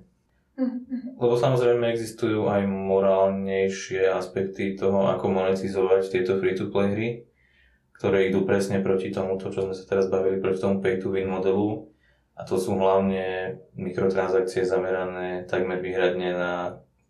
Mhm. 0.57 1.21
Lebo 1.21 1.35
samozrejme 1.37 1.93
existujú 1.93 2.49
aj 2.49 2.65
morálnejšie 2.65 4.09
aspekty 4.09 4.73
toho, 4.79 5.13
ako 5.13 5.29
monetizovať 5.29 6.09
tieto 6.09 6.41
free-to-play 6.41 6.89
hry, 6.97 7.11
ktoré 7.97 8.29
idú 8.33 8.49
presne 8.49 8.81
proti 8.81 9.13
tomu, 9.13 9.37
čo 9.37 9.53
sme 9.53 9.77
sa 9.77 9.85
teraz 9.85 10.09
bavili, 10.09 10.41
proti 10.41 10.63
tomu 10.63 10.81
pay-to-win 10.81 11.29
modelu. 11.29 11.93
A 12.37 12.45
to 12.45 12.61
sú 12.61 12.77
hlavne 12.77 13.57
mikrotransakcie 13.73 14.69
zamerané 14.69 15.49
takmer 15.49 15.81
výhradne 15.81 16.37
na, 16.37 16.53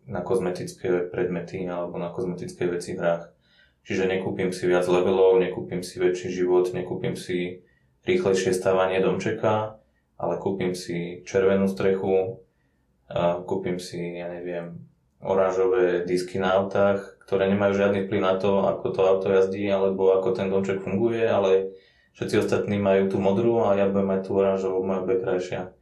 na 0.07 0.23
kozmetické 0.23 1.11
predmety 1.11 1.67
alebo 1.67 1.99
na 1.99 2.09
kozmetické 2.09 2.65
veci 2.65 2.95
v 2.95 3.03
hrách. 3.03 3.25
Čiže 3.87 4.07
nekúpim 4.07 4.51
si 4.51 4.67
viac 4.67 4.83
levelov, 4.87 5.39
nekúpim 5.39 5.79
si 5.79 5.99
väčší 5.99 6.31
život, 6.31 6.71
nekúpim 6.75 7.15
si 7.15 7.63
rýchlejšie 8.03 8.51
stávanie 8.51 8.99
domčeka, 8.99 9.79
ale 10.19 10.35
kúpim 10.39 10.75
si 10.75 11.23
červenú 11.23 11.71
strechu, 11.71 12.43
kúpim 13.47 13.79
si, 13.79 14.19
ja 14.19 14.27
neviem, 14.27 14.83
oranžové 15.23 16.03
disky 16.03 16.35
na 16.35 16.59
autách, 16.59 17.19
ktoré 17.23 17.47
nemajú 17.47 17.79
žiadny 17.79 18.07
vplyv 18.07 18.21
na 18.23 18.35
to, 18.35 18.63
ako 18.67 18.85
to 18.91 19.01
auto 19.03 19.27
jazdí, 19.31 19.63
alebo 19.71 20.15
ako 20.19 20.35
ten 20.35 20.51
domček 20.51 20.83
funguje, 20.83 21.23
ale 21.23 21.71
všetci 22.19 22.43
ostatní 22.43 22.79
majú 22.79 23.07
tú 23.07 23.17
modrú 23.23 23.63
a 23.63 23.75
ja 23.77 23.87
budem 23.87 24.07
mať 24.07 24.21
tú 24.27 24.31
oranžovú, 24.35 24.83
moja 24.83 25.03
bude 25.05 25.23
krajšia. 25.23 25.76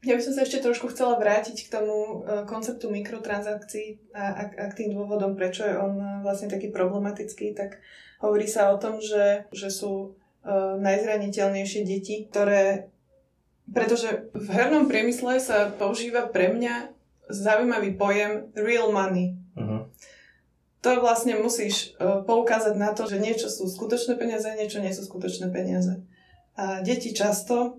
Ja 0.00 0.16
by 0.16 0.22
som 0.24 0.32
sa 0.32 0.48
ešte 0.48 0.64
trošku 0.64 0.88
chcela 0.88 1.20
vrátiť 1.20 1.68
k 1.68 1.72
tomu 1.76 2.24
e, 2.24 2.48
konceptu 2.48 2.88
mikrotransakcií 2.88 4.16
a, 4.16 4.24
a, 4.32 4.42
a 4.48 4.64
k 4.72 4.76
tým 4.76 4.96
dôvodom, 4.96 5.36
prečo 5.36 5.68
je 5.68 5.76
on 5.76 5.92
e, 6.00 6.24
vlastne 6.24 6.48
taký 6.48 6.72
problematický, 6.72 7.52
tak 7.52 7.84
hovorí 8.24 8.48
sa 8.48 8.72
o 8.72 8.80
tom, 8.80 9.00
že, 9.00 9.48
že 9.48 9.72
sú 9.72 10.12
uh, 10.12 10.76
najzraniteľnejšie 10.76 11.88
deti, 11.88 12.28
ktoré 12.28 12.92
pretože 13.70 14.28
v 14.34 14.48
hernom 14.50 14.90
priemysle 14.90 15.38
sa 15.38 15.70
používa 15.70 16.26
pre 16.26 16.50
mňa 16.50 16.90
zaujímavý 17.30 17.94
pojem 17.94 18.50
real 18.58 18.90
money. 18.90 19.38
Uh-huh. 19.54 19.86
To 20.82 20.90
vlastne 20.98 21.38
musíš 21.38 21.94
poukázať 22.02 22.74
na 22.74 22.90
to, 22.90 23.06
že 23.06 23.22
niečo 23.22 23.46
sú 23.46 23.70
skutočné 23.70 24.18
peniaze, 24.18 24.50
niečo 24.58 24.82
nie 24.82 24.90
sú 24.90 25.06
skutočné 25.06 25.54
peniaze. 25.54 26.02
A 26.58 26.82
deti 26.82 27.14
často 27.14 27.78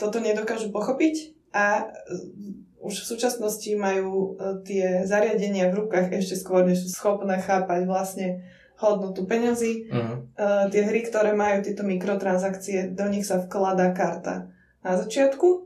toto 0.00 0.24
nedokážu 0.24 0.72
pochopiť 0.72 1.35
a 1.56 1.88
uh, 1.88 2.84
už 2.84 3.02
v 3.02 3.08
súčasnosti 3.16 3.72
majú 3.72 4.36
uh, 4.36 4.60
tie 4.60 5.08
zariadenia 5.08 5.72
v 5.72 5.88
rukách 5.88 6.12
ešte 6.12 6.36
skôr, 6.36 6.68
než 6.68 6.84
sú 6.84 6.88
schopné 6.92 7.40
chápať 7.40 7.88
vlastne 7.88 8.44
hodnotu 8.76 9.24
peňazí. 9.24 9.88
Uh-huh. 9.88 10.28
Uh, 10.36 10.68
tie 10.68 10.84
hry, 10.84 11.00
ktoré 11.08 11.32
majú 11.32 11.64
tieto 11.64 11.80
mikrotransakcie, 11.80 12.92
do 12.92 13.08
nich 13.08 13.24
sa 13.24 13.40
vkladá 13.40 13.96
karta 13.96 14.52
na 14.84 15.00
začiatku 15.00 15.64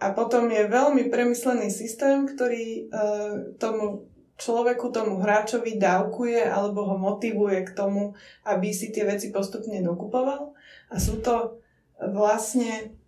a 0.00 0.10
potom 0.16 0.48
je 0.48 0.64
veľmi 0.64 1.12
premyslený 1.12 1.68
systém, 1.68 2.24
ktorý 2.24 2.88
uh, 2.88 3.54
tomu 3.60 4.08
človeku, 4.34 4.90
tomu 4.90 5.22
hráčovi 5.22 5.78
dávkuje 5.78 6.42
alebo 6.42 6.82
ho 6.88 6.96
motivuje 6.98 7.62
k 7.62 7.70
tomu, 7.76 8.18
aby 8.42 8.74
si 8.74 8.90
tie 8.90 9.06
veci 9.06 9.30
postupne 9.30 9.78
dokupoval. 9.78 10.56
A 10.90 10.98
sú 10.98 11.22
to 11.22 11.62
vlastne 12.02 12.98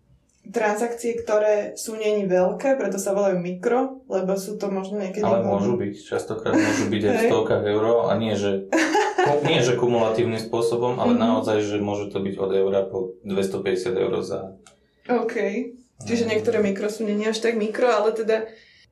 transakcie, 0.51 1.17
ktoré 1.19 1.75
sú 1.75 1.99
není 1.99 2.23
veľké, 2.25 2.79
preto 2.79 2.95
sa 2.95 3.11
volajú 3.11 3.39
mikro, 3.39 4.03
lebo 4.07 4.39
sú 4.39 4.55
to 4.55 4.71
možno 4.71 5.01
niekedy... 5.01 5.25
Ale 5.25 5.43
môžu 5.43 5.75
byť, 5.75 5.93
častokrát 5.97 6.55
môžu 6.55 6.87
byť 6.87 7.01
aj 7.03 7.15
v 7.15 7.23
stovkách 7.31 7.63
eur 7.67 7.83
a 8.07 8.13
nie, 8.15 8.33
že, 8.37 8.71
nie, 9.47 9.59
že 9.59 9.75
kumulatívnym 9.75 10.39
spôsobom, 10.39 10.97
ale 10.97 11.15
mm-hmm. 11.15 11.27
naozaj, 11.27 11.57
že 11.63 11.77
môže 11.83 12.09
to 12.09 12.23
byť 12.23 12.35
od 12.39 12.51
eura 12.55 12.81
po 12.87 13.17
250 13.27 14.03
eur 14.03 14.13
za 14.23 14.55
OK. 15.07 15.35
Čiže 16.03 16.29
niektoré 16.29 16.61
mikro 16.61 16.91
sú 16.91 17.07
nie 17.07 17.25
až 17.25 17.41
tak 17.41 17.57
mikro, 17.57 17.89
ale 17.89 18.13
teda 18.13 18.45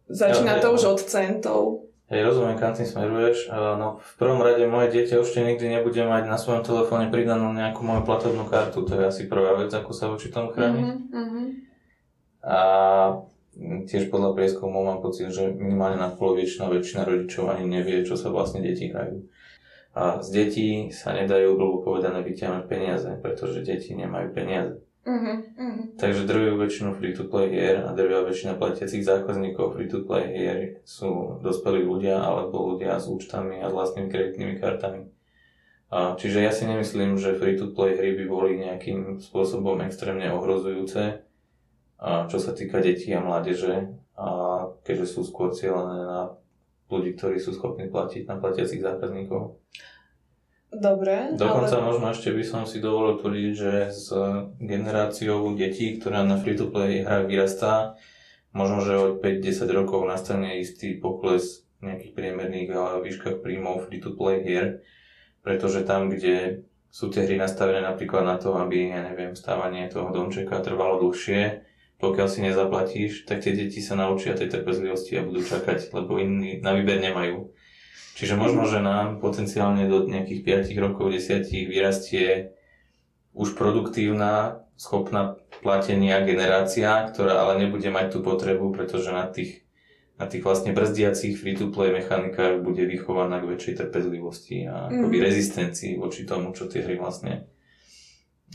začína 0.10 0.58
to 0.58 0.74
už 0.74 0.98
od 0.98 1.00
centov. 1.06 1.86
Hej, 2.06 2.22
rozumiem, 2.22 2.54
kam 2.62 2.78
tým 2.78 2.86
smeruješ. 2.86 3.50
No, 3.82 3.98
v 3.98 4.14
prvom 4.22 4.38
rade 4.38 4.62
moje 4.70 4.94
dieťa 4.94 5.26
už 5.26 5.42
nikdy 5.42 5.66
nebude 5.74 5.98
mať 6.06 6.30
na 6.30 6.38
svojom 6.38 6.62
telefóne 6.62 7.10
pridanú 7.10 7.50
nejakú 7.50 7.82
moju 7.82 8.06
platobnú 8.06 8.46
kartu. 8.46 8.86
To 8.86 8.94
je 8.94 9.10
asi 9.10 9.26
prvá 9.26 9.58
vec, 9.58 9.74
ako 9.74 9.90
sa 9.90 10.06
voči 10.14 10.30
tomu 10.30 10.54
chrániť. 10.54 10.86
Uh-huh, 10.86 11.46
A 12.46 12.60
tiež 13.90 14.14
podľa 14.14 14.38
prieskumov 14.38 14.86
mám 14.86 15.00
pocit, 15.02 15.34
že 15.34 15.50
minimálne 15.50 15.98
na 15.98 16.14
polovičná 16.14 16.70
väčšina 16.70 17.10
rodičov 17.10 17.50
ani 17.50 17.66
nevie, 17.66 18.06
čo 18.06 18.14
sa 18.14 18.30
vlastne 18.30 18.62
deti 18.62 18.94
hrajú. 18.94 19.26
A 19.98 20.22
z 20.22 20.28
detí 20.30 20.94
sa 20.94 21.10
nedajú, 21.10 21.58
bolo 21.58 21.82
povedané, 21.82 22.22
vyťahnuť 22.22 22.70
peniaze, 22.70 23.10
pretože 23.18 23.66
deti 23.66 23.98
nemajú 23.98 24.30
peniaze. 24.30 24.78
Uh-huh. 25.06 25.38
Takže 26.02 26.26
drvivú 26.26 26.66
väčšinu 26.66 26.98
free-to-play 26.98 27.54
hier 27.54 27.86
a 27.86 27.94
drvivá 27.94 28.26
väčšina 28.26 28.58
platiacich 28.58 29.06
zákazníkov 29.06 29.78
free-to-play 29.78 30.34
hier 30.34 30.58
sú 30.82 31.38
dospelí 31.46 31.86
ľudia 31.86 32.18
alebo 32.26 32.74
ľudia 32.74 32.98
s 32.98 33.06
účtami 33.06 33.62
a 33.62 33.70
s 33.70 33.74
vlastnými 33.78 34.10
kreditnými 34.10 34.58
kartami. 34.58 35.14
Čiže 35.94 36.42
ja 36.42 36.50
si 36.50 36.66
nemyslím, 36.66 37.22
že 37.22 37.38
free-to-play 37.38 37.94
hry 38.02 38.18
by 38.18 38.26
boli 38.26 38.58
nejakým 38.58 39.22
spôsobom 39.22 39.78
extrémne 39.86 40.26
ohrozujúce, 40.34 41.22
čo 42.02 42.38
sa 42.42 42.52
týka 42.58 42.82
detí 42.82 43.14
a 43.14 43.22
mládeže, 43.22 43.94
keďže 44.82 45.06
sú 45.06 45.22
skôr 45.22 45.54
cieľené 45.54 46.02
na 46.02 46.34
ľudí, 46.90 47.14
ktorí 47.14 47.38
sú 47.38 47.54
schopní 47.54 47.94
platiť 47.94 48.26
na 48.26 48.42
platiacich 48.42 48.82
zákazníkov. 48.82 49.62
Dobre. 50.76 51.34
Dokonca 51.40 51.80
ale... 51.80 51.86
možno 51.88 52.06
ešte 52.12 52.36
by 52.36 52.44
som 52.44 52.64
si 52.68 52.84
dovolil 52.84 53.18
tvrdiť, 53.20 53.52
že 53.56 53.72
s 53.90 54.12
generáciou 54.60 55.56
detí, 55.56 55.96
ktorá 55.96 56.28
na 56.28 56.36
free-to-play 56.36 57.08
hrách 57.08 57.26
vyrastá, 57.32 57.96
možno, 58.52 58.84
že 58.84 58.94
od 59.00 59.24
5-10 59.24 59.68
rokov 59.72 60.04
nastane 60.04 60.60
istý 60.60 61.00
pokles 61.00 61.66
nejakých 61.84 62.14
priemerných 62.16 62.70
výškach 62.76 63.40
príjmov 63.40 63.88
free-to-play 63.88 64.44
hier, 64.44 64.68
pretože 65.46 65.86
tam, 65.86 66.12
kde 66.12 66.66
sú 66.90 67.12
tie 67.12 67.28
hry 67.28 67.36
nastavené 67.36 67.84
napríklad 67.84 68.24
na 68.24 68.40
to, 68.40 68.56
aby, 68.56 68.96
ja 68.96 69.04
neviem, 69.04 69.36
stávanie 69.36 69.92
toho 69.92 70.16
domčeka 70.16 70.64
trvalo 70.64 71.04
dlhšie, 71.04 71.68
pokiaľ 72.00 72.28
si 72.28 72.40
nezaplatíš, 72.44 73.28
tak 73.28 73.44
tie 73.44 73.56
deti 73.56 73.80
sa 73.80 73.96
naučia 73.96 74.36
tej 74.36 74.52
trpezlivosti 74.52 75.20
a 75.20 75.28
budú 75.28 75.44
čakať, 75.44 75.92
lebo 75.96 76.20
iní 76.20 76.60
na 76.60 76.76
výber 76.76 77.00
nemajú. 77.00 77.52
Čiže 78.16 78.40
možno, 78.40 78.64
že 78.64 78.80
nám 78.80 79.20
potenciálne 79.20 79.92
do 79.92 80.08
nejakých 80.08 80.72
5 80.72 80.84
rokov, 80.84 81.12
10 81.12 81.52
vyrastie 81.68 82.56
už 83.36 83.60
produktívna, 83.60 84.64
schopná 84.80 85.36
platenia 85.60 86.24
generácia, 86.24 87.12
ktorá 87.12 87.44
ale 87.44 87.68
nebude 87.68 87.92
mať 87.92 88.16
tú 88.16 88.20
potrebu, 88.24 88.72
pretože 88.72 89.12
na 89.12 89.28
tých, 89.28 89.68
na 90.16 90.32
tých 90.32 90.48
vlastne 90.48 90.72
brzdiacich 90.72 91.36
free-to-play 91.36 91.92
mechanikách 91.92 92.64
bude 92.64 92.88
vychovaná 92.88 93.44
k 93.44 93.52
väčšej 93.52 93.84
trpezlivosti 93.84 94.64
a 94.64 94.88
akoby 94.88 95.18
mm. 95.20 95.26
rezistencii 95.28 96.00
voči 96.00 96.24
tomu, 96.24 96.56
čo 96.56 96.72
tie 96.72 96.88
hry 96.88 96.96
vlastne 96.96 97.52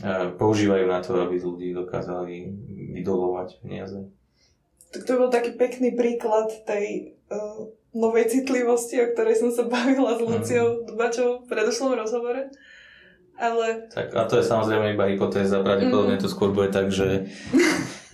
e, 0.01 0.33
používajú 0.41 0.85
na 0.89 1.05
to, 1.05 1.21
aby 1.21 1.37
ľudí 1.37 1.69
dokázali 1.73 2.49
vydolovať 2.97 3.61
peniaze. 3.61 4.09
Tak 4.89 5.05
to 5.05 5.21
bol 5.21 5.29
taký 5.29 5.53
pekný 5.53 5.93
príklad 5.93 6.49
tej 6.65 7.13
uh 7.29 7.77
novej 7.91 8.25
citlivosti, 8.31 8.99
o 9.03 9.11
ktorej 9.11 9.35
som 9.39 9.49
sa 9.51 9.67
bavila 9.71 10.15
s 10.15 10.21
Luciou 10.23 10.83
mm. 10.83 10.95
Dbačou 10.95 11.29
v 11.43 11.49
predošlom 11.51 11.95
rozhovore. 11.95 12.51
Ale... 13.41 13.89
Tak 13.89 14.13
a 14.13 14.29
to 14.29 14.37
je 14.37 14.45
samozrejme 14.45 14.93
iba 14.93 15.09
hypotéza, 15.09 15.65
pravdepodobne 15.65 16.19
mm. 16.19 16.21
to 16.21 16.29
skôr 16.29 16.53
bude 16.53 16.69
tak, 16.69 16.93
že 16.93 17.25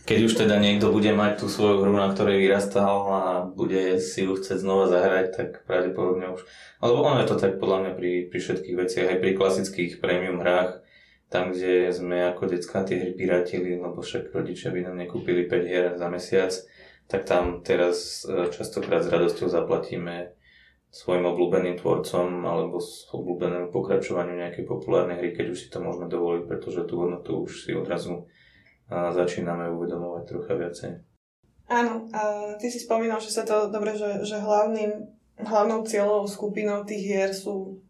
keď 0.07 0.19
už 0.23 0.33
teda 0.39 0.55
niekto 0.55 0.87
bude 0.87 1.11
mať 1.11 1.43
tú 1.43 1.51
svoju 1.51 1.83
hru, 1.83 1.91
na 1.91 2.07
ktorej 2.07 2.47
vyrastal 2.47 2.95
a 3.11 3.21
bude 3.43 3.99
si 3.99 4.23
ju 4.23 4.39
chcieť 4.39 4.63
znova 4.63 4.87
zahrať, 4.87 5.25
tak 5.35 5.47
pravdepodobne 5.67 6.31
už... 6.31 6.47
Alebo 6.79 7.03
ono 7.03 7.19
je 7.19 7.27
to 7.27 7.35
tak 7.35 7.59
podľa 7.59 7.77
mňa 7.83 7.91
pri, 7.99 8.11
pri 8.31 8.39
všetkých 8.39 8.75
veciach, 8.79 9.07
aj 9.11 9.19
pri 9.19 9.31
klasických 9.35 9.91
premium 9.99 10.39
hrách, 10.39 10.79
tam, 11.27 11.51
kde 11.51 11.91
sme 11.91 12.23
ako 12.31 12.55
decka 12.55 12.87
tie 12.87 13.03
hry 13.03 13.11
pirátili, 13.11 13.75
lebo 13.75 13.99
však 13.99 14.31
rodičia 14.31 14.71
by 14.71 14.87
nám 14.87 14.95
nekúpili 14.95 15.43
5 15.43 15.67
hier 15.67 15.91
za 15.99 16.07
mesiac, 16.07 16.55
tak 17.07 17.23
tam 17.23 17.63
teraz 17.63 18.27
e, 18.27 18.51
častokrát 18.51 19.03
s 19.03 19.11
radosťou 19.11 19.47
zaplatíme 19.47 20.35
svojim 20.91 21.23
obľúbeným 21.27 21.75
tvorcom 21.79 22.47
alebo 22.47 22.79
s 22.79 23.07
obľúbenému 23.11 23.71
pokračovaniu 23.71 24.39
nejakej 24.39 24.63
populárnej 24.63 25.19
hry, 25.19 25.29
keď 25.35 25.45
už 25.51 25.59
si 25.59 25.67
to 25.67 25.83
môžeme 25.83 26.07
dovoliť, 26.07 26.43
pretože 26.47 26.87
tú 26.87 27.03
hodnotu 27.03 27.43
už 27.43 27.67
si 27.67 27.71
odrazu 27.75 28.27
začíname 28.87 29.67
uvedomovať 29.67 30.23
trocha 30.23 30.53
viacej. 30.55 30.91
Áno, 31.67 32.07
a 32.15 32.55
ty 32.55 32.71
si 32.71 32.79
spomínal, 32.79 33.19
že 33.19 33.35
sa 33.35 33.43
to 33.43 33.67
dobre, 33.67 33.91
že, 33.99 34.23
že 34.23 34.39
hlavným, 34.39 35.03
hlavnou 35.43 35.83
cieľovou 35.83 36.23
skupinou 36.23 36.87
tých 36.87 37.03
hier 37.03 37.31
sú 37.35 37.83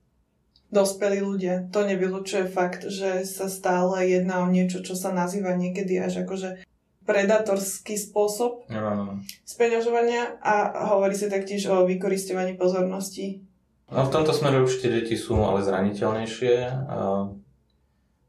dospelí 0.74 1.22
ľudia. 1.22 1.70
To 1.70 1.86
nevylučuje 1.86 2.50
fakt, 2.50 2.90
že 2.90 3.22
sa 3.24 3.46
stále 3.46 4.10
jedná 4.10 4.42
o 4.42 4.50
niečo, 4.50 4.82
čo 4.82 4.98
sa 4.98 5.14
nazýva 5.14 5.54
niekedy 5.54 6.02
až 6.02 6.26
akože 6.26 6.66
predatorský 7.08 7.96
spôsob 7.96 8.68
no. 8.68 9.24
speňažovania 9.48 10.44
a 10.44 10.86
hovorí 10.92 11.16
sa 11.16 11.32
taktiež 11.32 11.72
o 11.72 11.88
vykoristovaní 11.88 12.60
pozornosti. 12.60 13.48
No 13.88 14.04
v 14.04 14.12
tomto 14.12 14.36
smere 14.36 14.60
určite 14.60 14.92
deti 14.92 15.16
sú 15.16 15.40
ale 15.40 15.64
zraniteľnejšie. 15.64 16.56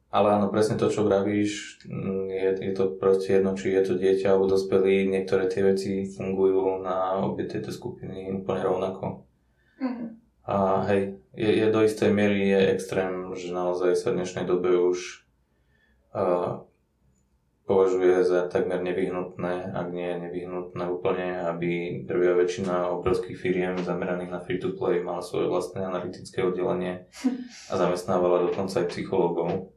Ale 0.09 0.41
áno, 0.41 0.49
presne 0.49 0.81
to, 0.81 0.88
čo 0.88 1.05
vravíš, 1.05 1.85
mm, 1.85 2.27
je, 2.33 2.51
je 2.64 2.73
to 2.73 2.97
proste 2.97 3.29
jedno, 3.29 3.53
či 3.53 3.77
je 3.77 3.83
to 3.85 3.95
dieťa 4.01 4.33
alebo 4.33 4.49
dospelý, 4.49 5.05
niektoré 5.05 5.53
tie 5.53 5.61
veci 5.61 6.09
fungujú 6.09 6.81
na 6.81 7.21
obie 7.21 7.45
tieto 7.45 7.69
skupiny 7.69 8.33
úplne 8.33 8.62
rovnako. 8.64 9.29
Uh-huh. 9.77 10.09
A 10.49 10.88
hej, 10.88 11.21
je, 11.37 11.51
je 11.61 11.67
do 11.69 11.85
istej 11.85 12.09
miery 12.09 12.49
je 12.49 12.61
extrém, 12.73 13.37
že 13.37 13.53
naozaj 13.53 14.01
sa 14.01 14.17
v 14.17 14.25
dnešnej 14.25 14.49
dobe 14.49 14.81
už 14.81 15.29
uh, 16.17 16.64
považuje 17.68 18.24
za 18.24 18.48
takmer 18.48 18.81
nevyhnutné, 18.81 19.76
ak 19.76 19.92
nie 19.92 20.09
je 20.09 20.16
nevyhnutné 20.24 20.85
úplne, 20.88 21.44
aby 21.52 22.00
drvia 22.09 22.33
väčšina 22.33 22.88
obrovských 22.96 23.37
firiem 23.37 23.76
zameraných 23.85 24.33
na 24.33 24.40
free-to-play 24.40 25.04
mala 25.04 25.20
svoje 25.20 25.52
vlastné 25.52 25.85
analytické 25.85 26.40
oddelenie 26.40 27.04
a 27.68 27.74
zamestnávala 27.76 28.48
dokonca 28.48 28.81
aj 28.81 28.88
psychológov, 28.88 29.76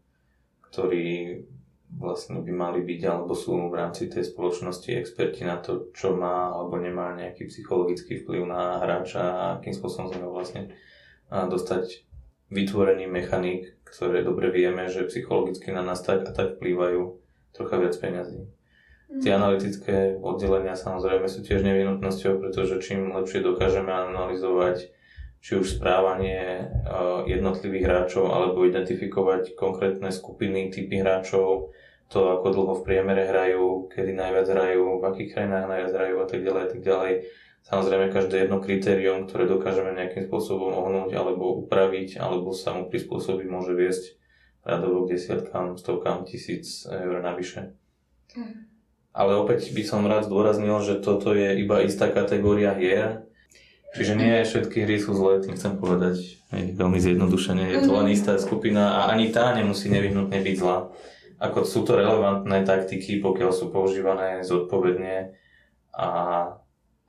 ktorí 0.71 1.43
vlastne 1.91 2.39
by 2.39 2.51
mali 2.55 2.79
byť 2.87 3.01
alebo 3.03 3.35
sú 3.35 3.67
v 3.67 3.75
rámci 3.75 4.07
tej 4.07 4.23
spoločnosti 4.23 4.87
experti 4.95 5.43
na 5.43 5.59
to, 5.59 5.91
čo 5.91 6.15
má 6.15 6.47
alebo 6.47 6.79
nemá 6.79 7.11
nejaký 7.19 7.51
psychologický 7.51 8.23
vplyv 8.23 8.47
na 8.47 8.79
hráča 8.79 9.19
a 9.19 9.43
akým 9.59 9.75
spôsobom 9.75 10.15
sme 10.15 10.31
vlastne 10.31 10.71
dostať 11.27 12.07
vytvorený 12.47 13.11
mechanik, 13.11 13.75
ktoré 13.83 14.23
dobre 14.23 14.55
vieme, 14.55 14.87
že 14.87 15.07
psychologicky 15.11 15.75
na 15.75 15.83
nás 15.83 15.99
tak 15.99 16.23
a 16.23 16.31
tak 16.31 16.55
vplývajú 16.55 17.20
trocha 17.51 17.75
viac 17.79 17.95
peňazí. 17.95 18.47
Mm. 19.11 19.21
Tie 19.21 19.31
analytické 19.31 20.15
oddelenia 20.19 20.79
samozrejme 20.79 21.27
sú 21.27 21.43
tiež 21.43 21.63
nevyhnutnosťou, 21.67 22.39
pretože 22.39 22.79
čím 22.79 23.11
lepšie 23.11 23.43
dokážeme 23.43 23.91
analyzovať 23.91 24.91
či 25.41 25.57
už 25.57 25.81
správanie 25.81 26.69
jednotlivých 27.25 27.85
hráčov 27.89 28.29
alebo 28.29 28.61
identifikovať 28.61 29.57
konkrétne 29.57 30.13
skupiny, 30.13 30.69
typy 30.69 31.01
hráčov, 31.01 31.73
to 32.13 32.37
ako 32.37 32.47
dlho 32.53 32.73
v 32.77 32.85
priemere 32.85 33.25
hrajú, 33.25 33.89
kedy 33.89 34.13
najviac 34.13 34.45
hrajú, 34.45 35.01
v 35.01 35.03
akých 35.09 35.29
krajinách 35.33 35.65
najviac 35.65 35.93
hrajú 35.97 36.15
a 36.21 36.27
tak 36.29 36.39
ďalej 36.45 36.61
a 36.61 36.69
tak 36.69 36.81
ďalej. 36.85 37.13
Samozrejme 37.61 38.05
každé 38.13 38.35
jedno 38.45 38.57
kritérium, 38.61 39.25
ktoré 39.25 39.49
dokážeme 39.49 39.97
nejakým 39.97 40.29
spôsobom 40.29 40.77
ohnúť 40.77 41.17
alebo 41.17 41.65
upraviť 41.65 42.21
alebo 42.21 42.53
sa 42.53 42.77
mu 42.77 42.89
prispôsobiť 42.93 43.47
môže 43.49 43.73
viesť 43.73 44.20
radovo 44.61 45.05
k 45.05 45.17
desiatkám, 45.17 45.77
stovkám 45.77 46.25
tisíc 46.25 46.85
eur 46.85 47.21
navyše. 47.21 47.73
Mm. 48.37 48.69
Ale 49.11 49.35
opäť 49.35 49.75
by 49.75 49.83
som 49.83 50.07
rád 50.07 50.31
zdôraznil, 50.31 50.79
že 50.83 51.03
toto 51.03 51.35
je 51.35 51.59
iba 51.59 51.83
istá 51.83 52.07
kategória 52.07 52.71
hier, 52.79 53.27
čiže 53.91 54.15
nie 54.15 54.47
všetky 54.47 54.87
hry 54.87 54.97
sú 55.03 55.11
zlé, 55.11 55.43
tým 55.43 55.59
chcem 55.59 55.75
povedať 55.75 56.41
je 56.51 56.75
veľmi 56.75 56.99
zjednodušene. 56.99 57.63
Je 57.71 57.79
to 57.87 57.91
len 57.95 58.11
mhm. 58.11 58.15
istá 58.15 58.35
skupina 58.35 59.03
a 59.03 59.15
ani 59.15 59.31
tá 59.31 59.55
nemusí 59.55 59.87
nevyhnutne 59.87 60.35
byť 60.35 60.55
zlá. 60.59 60.91
Ako 61.41 61.65
sú 61.65 61.81
to 61.81 61.97
relevantné 61.97 62.61
taktiky, 62.67 63.17
pokiaľ 63.17 63.49
sú 63.49 63.73
používané 63.73 64.45
zodpovedne 64.45 65.33
a, 65.89 66.09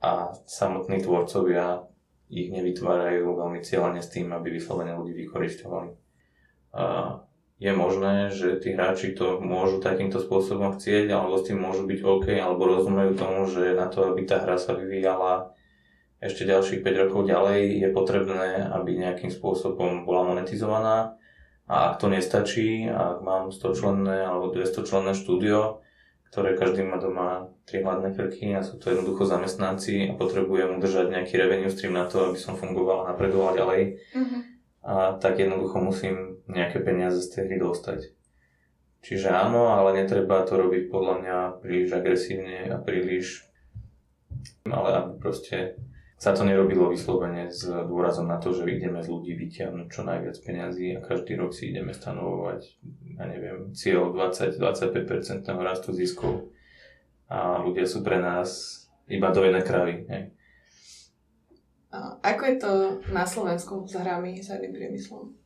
a 0.01 0.11
samotní 0.49 1.05
tvorcovia 1.05 1.85
ich 2.33 2.49
nevytvárajú 2.49 3.29
veľmi 3.29 3.61
cieľane 3.61 4.01
s 4.01 4.09
tým, 4.09 4.33
aby 4.33 4.57
vyslovene 4.57 4.97
ľudí 4.97 5.13
vykoristovali. 5.13 5.93
A 6.73 6.83
je 7.63 7.71
možné, 7.71 8.35
že 8.35 8.59
tí 8.59 8.75
hráči 8.75 9.15
to 9.15 9.39
môžu 9.39 9.79
takýmto 9.79 10.19
spôsobom 10.19 10.75
chcieť, 10.75 11.15
alebo 11.15 11.39
s 11.39 11.47
tým 11.47 11.63
môžu 11.63 11.87
byť 11.87 11.99
OK, 12.03 12.27
alebo 12.35 12.67
rozumejú 12.67 13.15
tomu, 13.15 13.47
že 13.47 13.71
na 13.71 13.87
to, 13.87 14.11
aby 14.11 14.27
tá 14.27 14.43
hra 14.43 14.59
sa 14.59 14.75
vyvíjala 14.75 15.55
ešte 16.19 16.43
ďalších 16.43 16.83
5 16.83 17.03
rokov 17.07 17.21
ďalej, 17.23 17.87
je 17.87 17.89
potrebné, 17.95 18.67
aby 18.67 18.99
nejakým 18.99 19.31
spôsobom 19.31 20.03
bola 20.03 20.27
monetizovaná. 20.27 21.15
A 21.63 21.95
ak 21.95 22.03
to 22.03 22.11
nestačí, 22.11 22.91
ak 22.91 23.23
mám 23.23 23.55
100 23.55 23.79
členné 23.79 24.27
alebo 24.27 24.51
200 24.51 24.83
členné 24.83 25.15
štúdio, 25.15 25.79
ktoré 26.35 26.59
každý 26.59 26.83
má 26.83 26.99
doma 26.99 27.47
tri 27.63 27.79
hladné 27.79 28.11
krky 28.11 28.51
a 28.51 28.65
sú 28.65 28.75
to 28.75 28.91
jednoducho 28.91 29.23
zamestnanci 29.23 30.11
a 30.11 30.17
potrebujem 30.19 30.81
udržať 30.81 31.15
nejaký 31.15 31.39
revenue 31.39 31.71
stream 31.71 31.95
na 31.95 32.09
to, 32.09 32.27
aby 32.27 32.35
som 32.35 32.59
fungoval 32.59 33.07
a 33.07 33.15
napredoval 33.15 33.55
ďalej, 33.55 34.01
mm-hmm. 34.11 34.41
a 34.83 35.15
tak 35.21 35.39
jednoducho 35.39 35.77
musím 35.79 36.32
nejaké 36.47 36.83
peniaze 36.83 37.21
z 37.23 37.29
tej 37.31 37.41
hry 37.47 37.57
dostať. 37.61 37.99
Čiže 39.03 39.35
áno, 39.35 39.75
ale 39.75 39.99
netreba 39.99 40.47
to 40.47 40.55
robiť 40.55 40.87
podľa 40.87 41.15
mňa 41.19 41.37
príliš 41.59 41.91
agresívne 41.91 42.71
a 42.71 42.79
príliš, 42.79 43.43
ale 44.63 44.89
aby 44.95 45.11
proste 45.19 45.75
sa 46.15 46.31
to 46.31 46.47
nerobilo 46.47 46.87
vyslovene 46.87 47.51
s 47.51 47.67
dôrazom 47.67 48.31
na 48.31 48.39
to, 48.39 48.55
že 48.55 48.63
ideme 48.63 49.03
z 49.03 49.11
ľudí 49.11 49.35
vyťahnuť 49.35 49.87
čo 49.91 50.07
najviac 50.07 50.39
peniazí 50.39 50.95
a 50.95 51.03
každý 51.03 51.35
rok 51.35 51.51
si 51.51 51.75
ideme 51.75 51.91
stanovovať 51.91 52.79
ja 53.19 53.25
neviem, 53.27 53.75
cieľ 53.75 54.15
20-25% 54.15 55.43
rastu 55.61 55.91
ziskov 55.91 56.49
a 57.29 57.61
ľudia 57.61 57.85
sú 57.85 58.01
pre 58.01 58.23
nás 58.23 58.81
iba 59.11 59.29
do 59.35 59.43
jednej 59.43 59.67
kravy. 59.67 59.95
Hej. 60.07 60.23
Ako 62.25 62.43
je 62.49 62.55
to 62.57 62.71
na 63.13 63.21
Slovensku 63.27 63.85
s 63.85 63.93
hrami, 63.93 64.41
s 64.41 64.49
herným 64.49 64.73
priemyslom? 64.73 65.42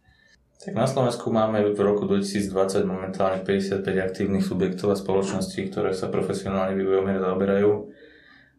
Tak 0.57 0.73
na 0.73 0.89
Slovensku 0.89 1.29
máme 1.29 1.69
v 1.69 1.79
roku 1.85 2.09
2020 2.09 2.81
momentálne 2.89 3.45
55 3.45 3.85
aktívnych 3.85 4.41
subjektov 4.41 4.89
a 4.89 4.97
spoločností, 4.97 5.69
ktoré 5.69 5.93
sa 5.93 6.09
profesionálne 6.09 6.73
vývojom 6.73 7.13
zaoberajú. 7.21 7.93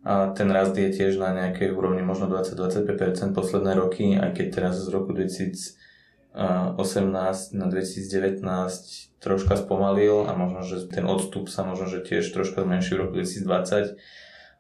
A 0.06 0.30
ten 0.30 0.46
rast 0.54 0.78
je 0.78 0.94
tiež 0.94 1.18
na 1.18 1.34
nejakej 1.34 1.74
úrovni 1.74 2.06
možno 2.06 2.30
20-25% 2.30 3.34
posledné 3.34 3.74
roky, 3.74 4.14
aj 4.14 4.30
keď 4.30 4.46
teraz 4.54 4.78
z 4.78 4.88
roku 4.94 5.10
2018 5.10 6.78
na 7.58 7.66
2019 7.66 8.46
troška 9.18 9.58
spomalil 9.58 10.22
a 10.30 10.38
možno, 10.38 10.62
že 10.62 10.86
ten 10.86 11.02
odstup 11.02 11.50
sa 11.50 11.66
možno, 11.66 11.90
že 11.90 12.06
tiež 12.06 12.30
troška 12.30 12.62
zmenší 12.62 12.94
v 12.94 13.10
roku 13.10 13.18
2020, 13.18 13.98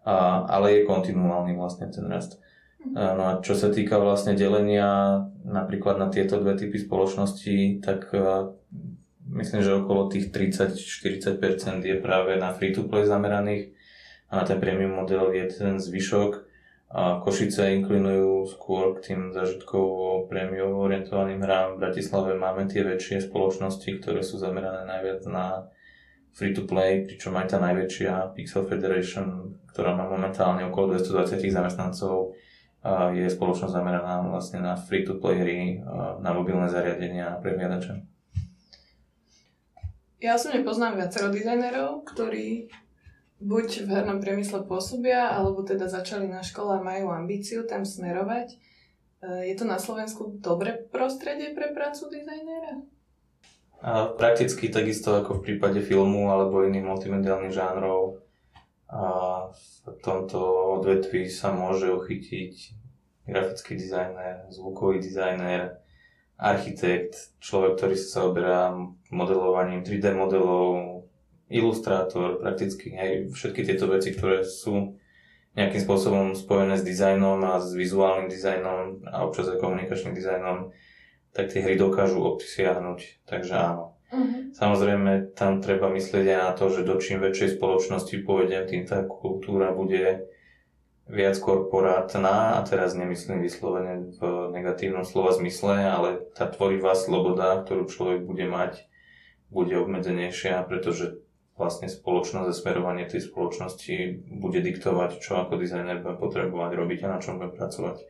a, 0.02 0.42
ale 0.42 0.66
je 0.74 0.90
kontinuálny 0.90 1.54
vlastne 1.54 1.86
ten 1.86 2.02
rast. 2.10 2.42
No 2.86 3.22
a 3.26 3.32
čo 3.42 3.58
sa 3.58 3.74
týka 3.74 3.98
vlastne 3.98 4.38
delenia 4.38 5.26
napríklad 5.42 5.98
na 5.98 6.08
tieto 6.14 6.38
dve 6.38 6.54
typy 6.54 6.78
spoločností, 6.78 7.82
tak 7.82 8.14
myslím, 9.28 9.60
že 9.60 9.82
okolo 9.82 10.06
tých 10.06 10.30
30-40% 10.30 11.84
je 11.84 11.96
práve 11.98 12.38
na 12.38 12.54
free-to-play 12.54 13.04
zameraných 13.04 13.74
a 14.30 14.46
ten 14.46 14.62
premium 14.62 14.94
model 14.94 15.34
je 15.34 15.44
ten 15.50 15.76
zvyšok. 15.82 16.48
A 16.88 17.20
Košice 17.20 17.76
inklinujú 17.76 18.48
skôr 18.48 18.96
k 18.96 19.12
tým 19.12 19.20
zažitkovo 19.36 20.24
prémiou 20.24 20.72
orientovaným 20.88 21.44
hrám. 21.44 21.76
V 21.76 21.84
Bratislave 21.84 22.32
máme 22.32 22.64
tie 22.64 22.80
väčšie 22.80 23.28
spoločnosti, 23.28 24.00
ktoré 24.00 24.24
sú 24.24 24.40
zamerané 24.40 24.88
najviac 24.88 25.20
na 25.28 25.68
free-to-play, 26.32 27.04
pričom 27.04 27.36
aj 27.36 27.52
tá 27.52 27.58
najväčšia 27.60 28.32
Pixel 28.32 28.64
Federation, 28.64 29.60
ktorá 29.68 29.92
má 29.92 30.08
momentálne 30.08 30.64
okolo 30.64 30.96
220 30.96 31.52
zamestnancov, 31.52 32.32
je 32.86 33.26
spoločnosť 33.26 33.74
zameraná 33.74 34.22
vlastne 34.22 34.62
na 34.62 34.78
free-to-play 34.78 35.36
hry, 35.38 35.58
na 36.22 36.30
mobilné 36.30 36.70
zariadenia 36.70 37.34
a 37.34 37.40
prehliadače. 37.42 38.06
Ja 40.18 40.34
osobne 40.34 40.66
poznám 40.66 40.98
viacero 40.98 41.30
dizajnerov, 41.30 42.02
ktorí 42.06 42.70
buď 43.38 43.86
v 43.86 43.88
hernom 43.94 44.18
priemysle 44.18 44.66
pôsobia, 44.66 45.30
alebo 45.30 45.62
teda 45.62 45.86
začali 45.86 46.26
na 46.26 46.42
škole 46.42 46.74
a 46.74 46.82
majú 46.82 47.14
ambíciu 47.14 47.62
tam 47.70 47.86
smerovať. 47.86 48.50
E, 48.50 48.56
je 49.46 49.54
to 49.54 49.62
na 49.62 49.78
Slovensku 49.78 50.42
dobré 50.42 50.74
prostredie 50.90 51.54
pre 51.54 51.70
prácu 51.70 52.10
dizajnera? 52.10 52.82
A 53.78 54.10
prakticky 54.10 54.74
takisto 54.74 55.14
ako 55.14 55.38
v 55.38 55.54
prípade 55.54 55.78
filmu 55.86 56.34
alebo 56.34 56.66
iných 56.66 56.82
multimediálnych 56.82 57.54
žánrov 57.54 58.18
a 58.88 59.02
v 59.52 60.00
tomto 60.00 60.40
odvetví 60.80 61.28
sa 61.28 61.52
môže 61.52 61.92
uchytiť 61.92 62.52
grafický 63.28 63.76
dizajner, 63.76 64.48
zvukový 64.48 65.04
dizajner, 65.04 65.76
architekt, 66.40 67.36
človek, 67.42 67.76
ktorý 67.76 67.94
sa 68.00 68.24
zaoberá 68.24 68.72
modelovaním 69.12 69.84
3D 69.84 70.16
modelov, 70.16 71.04
ilustrátor, 71.52 72.40
prakticky 72.40 72.96
aj 72.96 73.32
všetky 73.34 73.66
tieto 73.66 73.88
veci, 73.90 74.14
ktoré 74.16 74.44
sú 74.44 74.96
nejakým 75.58 75.82
spôsobom 75.82 76.38
spojené 76.38 76.78
s 76.78 76.86
dizajnom 76.86 77.42
a 77.42 77.58
s 77.58 77.74
vizuálnym 77.74 78.30
dizajnom 78.30 79.02
a 79.10 79.26
občas 79.26 79.50
aj 79.50 79.58
komunikačným 79.58 80.14
dizajnom, 80.14 80.70
tak 81.34 81.50
tie 81.50 81.64
hry 81.64 81.74
dokážu 81.74 82.22
obsiahnuť. 82.22 83.26
Takže 83.26 83.52
áno, 83.58 83.97
Uh-huh. 84.08 84.48
Samozrejme, 84.56 85.36
tam 85.36 85.60
treba 85.60 85.92
myslieť 85.92 86.24
aj 86.32 86.40
na 86.40 86.52
to, 86.56 86.72
že 86.72 86.88
do 86.88 86.96
čím 86.96 87.20
väčšej 87.20 87.60
spoločnosti 87.60 88.16
pôjdem, 88.24 88.64
tým 88.64 88.82
tá 88.88 89.04
kultúra 89.04 89.76
bude 89.76 90.28
viac 91.08 91.40
korporátna 91.40 92.60
a 92.60 92.64
teraz 92.68 92.92
nemyslím 92.92 93.40
vyslovene 93.40 94.12
v 94.16 94.52
negatívnom 94.52 95.08
slova 95.08 95.32
zmysle, 95.32 95.88
ale 95.88 96.08
tá 96.36 96.44
tvorivá 96.48 96.92
sloboda, 96.92 97.64
ktorú 97.64 97.88
človek 97.88 98.28
bude 98.28 98.44
mať, 98.44 98.84
bude 99.48 99.72
obmedzenejšia, 99.80 100.68
pretože 100.68 101.24
vlastne 101.56 101.90
spoločnosť 101.90 102.48
a 102.48 102.54
smerovanie 102.54 103.08
tej 103.08 103.24
spoločnosti 103.24 104.24
bude 104.36 104.60
diktovať, 104.62 105.18
čo 105.18 105.42
ako 105.42 105.58
dizajner 105.58 106.04
budem 106.04 106.20
potrebovať 106.20 106.70
robiť 106.76 106.98
a 107.04 107.12
na 107.16 107.18
čom 107.18 107.40
budem 107.40 107.56
pracovať. 107.56 108.04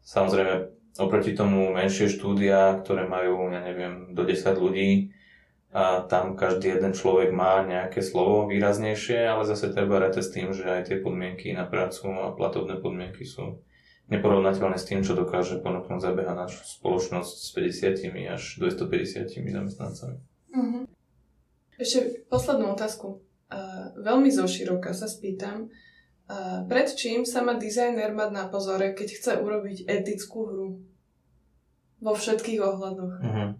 Samozrejme, 0.00 0.54
oproti 0.96 1.36
tomu 1.36 1.70
menšie 1.74 2.08
štúdia, 2.08 2.80
ktoré 2.80 3.04
majú, 3.04 3.52
ja 3.52 3.60
neviem, 3.60 4.16
do 4.16 4.24
10 4.24 4.54
ľudí, 4.56 5.12
a 5.70 6.02
tam 6.02 6.34
každý 6.34 6.74
jeden 6.74 6.90
človek 6.90 7.30
má 7.30 7.62
nejaké 7.62 8.02
slovo 8.02 8.50
výraznejšie, 8.50 9.22
ale 9.22 9.46
zase 9.46 9.70
treba 9.70 10.02
rátať 10.02 10.26
s 10.26 10.34
tým, 10.34 10.48
že 10.50 10.66
aj 10.66 10.90
tie 10.90 10.96
podmienky 10.98 11.54
na 11.54 11.62
prácu 11.62 12.10
a 12.10 12.34
platovné 12.34 12.82
podmienky 12.82 13.22
sú 13.22 13.62
neporovnateľné 14.10 14.74
s 14.74 14.88
tým, 14.90 15.06
čo 15.06 15.14
dokáže 15.14 15.62
ponúknuť 15.62 16.02
našu 16.34 16.66
spoločnosť 16.66 17.34
s 17.38 17.48
50 17.54 18.34
až 18.34 18.42
250 18.58 19.30
zamestnancami. 19.30 20.18
Uh-huh. 20.50 20.90
Ešte 21.78 22.26
poslednú 22.26 22.74
otázku. 22.74 23.22
Uh, 23.50 23.94
veľmi 23.94 24.30
zoširoka 24.30 24.90
sa 24.90 25.06
spýtam, 25.06 25.70
uh, 25.70 26.66
pred 26.66 26.90
čím 26.90 27.22
sa 27.22 27.46
má 27.46 27.54
dizajner 27.54 28.10
mať 28.10 28.30
na 28.34 28.44
pozore, 28.50 28.90
keď 28.90 29.08
chce 29.14 29.32
urobiť 29.38 29.86
etickú 29.86 30.50
hru? 30.50 30.68
Vo 32.02 32.12
všetkých 32.18 32.58
ohľadoch. 32.58 33.14
Uh-huh. 33.22 33.50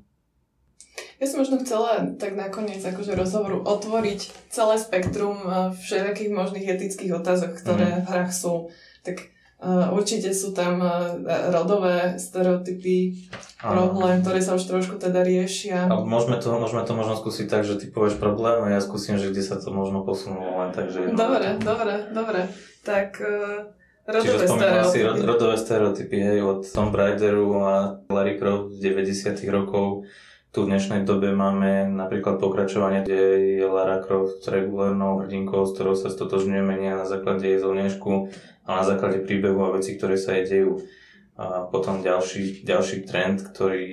Ja 1.21 1.29
som 1.29 1.45
možno 1.45 1.61
chcela 1.61 2.17
tak 2.17 2.33
nakoniec 2.33 2.81
akože 2.81 3.13
rozhovoru 3.13 3.61
otvoriť 3.61 4.49
celé 4.49 4.81
spektrum 4.81 5.37
eh, 5.45 5.53
všetkých 5.77 6.33
možných 6.33 6.65
etických 6.65 7.21
otázok, 7.21 7.61
ktoré 7.61 8.01
mm. 8.01 8.03
v 8.03 8.07
hrách 8.09 8.33
sú. 8.33 8.73
Tak 9.01 9.33
uh, 9.65 9.97
určite 9.97 10.29
sú 10.37 10.53
tam 10.53 10.77
uh, 10.85 11.17
rodové 11.49 12.21
stereotypy, 12.21 13.17
problém, 13.57 14.21
ktoré 14.21 14.45
sa 14.45 14.53
už 14.53 14.69
trošku 14.69 15.01
teda 15.01 15.25
riešia. 15.25 15.89
A 15.89 16.05
môžeme 16.05 16.37
to, 16.37 16.53
môžeme 16.53 16.85
to 16.85 16.93
možno 16.93 17.17
skúsiť 17.17 17.49
tak, 17.49 17.65
že 17.65 17.81
ty 17.81 17.89
povieš 17.89 18.21
problém 18.21 18.61
a 18.61 18.77
ja 18.77 18.81
skúsim, 18.85 19.17
že 19.17 19.33
kde 19.33 19.41
sa 19.41 19.57
to 19.57 19.73
možno 19.73 20.05
posunulo 20.05 20.61
len 20.61 20.77
tak, 20.77 20.93
že... 20.93 21.17
Dobre, 21.17 21.57
dobre, 21.65 22.13
dobre. 22.13 22.41
Tak 22.85 23.25
uh, 23.25 23.73
rodové 24.05 24.37
Čiže 24.37 24.47
stereotypy. 24.53 24.93
si 24.93 25.01
rod, 25.01 25.17
rodové 25.25 25.57
stereotypy, 25.57 26.17
hej, 26.21 26.39
od 26.45 26.61
Tom 26.69 26.93
Raideru 26.93 27.49
a 27.65 28.05
Larry 28.13 28.37
Croft 28.37 28.77
z 28.77 28.85
90 28.85 29.33
rokov 29.49 30.05
tu 30.51 30.67
v 30.67 30.71
dnešnej 30.75 31.07
dobe 31.07 31.31
máme 31.31 31.87
napríklad 31.87 32.43
pokračovanie, 32.43 33.07
kde 33.07 33.23
je 33.63 33.67
Lara 33.71 34.03
Croft 34.03 34.43
regulárnou 34.51 35.23
hrdinkou, 35.23 35.63
s 35.63 35.79
ktorou 35.79 35.95
sa 35.95 36.11
stotožňujeme 36.11 36.75
nie 36.75 36.91
na 36.91 37.07
základe 37.07 37.47
jej 37.47 37.63
zlnežku, 37.63 38.35
ale 38.67 38.77
na 38.83 38.87
základe 38.87 39.23
príbehu 39.23 39.63
a 39.63 39.75
vecí, 39.79 39.95
ktoré 39.95 40.19
sa 40.19 40.35
jej 40.35 40.47
dejú. 40.51 40.83
A 41.39 41.71
potom 41.71 42.03
ďalší, 42.03 42.67
ďalší 42.67 43.07
trend, 43.07 43.47
ktorý 43.47 43.87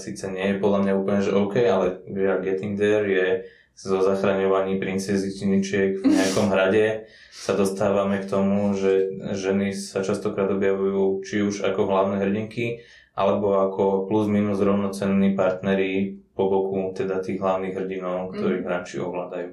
síce 0.00 0.32
nie 0.32 0.56
je 0.56 0.60
podľa 0.64 0.80
mňa 0.80 0.92
úplne 0.96 1.20
že 1.20 1.36
OK, 1.36 1.60
ale 1.60 2.00
we 2.08 2.24
are 2.24 2.40
getting 2.40 2.74
there, 2.74 3.04
je 3.04 3.44
zo 3.76 4.00
zachraňovaní 4.00 4.80
princezničiek 4.80 6.00
v 6.00 6.04
nejakom 6.04 6.52
hrade 6.52 7.08
sa 7.32 7.52
dostávame 7.52 8.20
k 8.20 8.28
tomu, 8.28 8.72
že 8.76 9.12
ženy 9.32 9.76
sa 9.76 10.00
častokrát 10.00 10.48
objavujú 10.52 11.24
či 11.24 11.44
už 11.44 11.68
ako 11.68 11.88
hlavné 11.88 12.16
hrdinky, 12.20 12.84
alebo 13.12 13.60
ako 13.60 14.08
plus 14.08 14.28
minus 14.28 14.60
rovnocenní 14.60 15.36
partneri 15.36 16.16
po 16.32 16.48
boku 16.48 16.96
teda 16.96 17.20
tých 17.20 17.40
hlavných 17.40 17.76
hrdinov, 17.76 18.32
ktorých 18.32 18.64
mm. 18.64 18.68
hráči 18.68 18.96
ovládajú. 19.04 19.52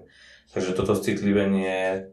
Takže 0.50 0.72
toto 0.74 0.96
citlivenie 0.96 2.08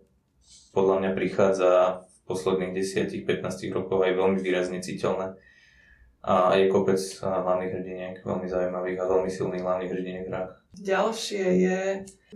podľa 0.74 0.94
mňa 1.00 1.10
prichádza 1.14 1.70
v 2.04 2.16
posledných 2.26 2.74
10-15 2.74 3.70
rokoch 3.72 4.02
aj 4.02 4.12
veľmi 4.12 4.38
výrazne 4.42 4.82
citeľné. 4.82 5.38
A 6.26 6.58
je 6.58 6.66
kopec 6.66 6.98
hlavných 7.22 7.72
hrdiniek, 7.72 8.14
veľmi 8.26 8.50
zaujímavých 8.50 8.98
a 8.98 9.04
veľmi 9.06 9.30
silných 9.30 9.62
hlavných 9.62 9.90
hrdiniek 9.94 10.26
hrách. 10.26 10.52
Ďalšie 10.76 11.44
je 11.56 11.78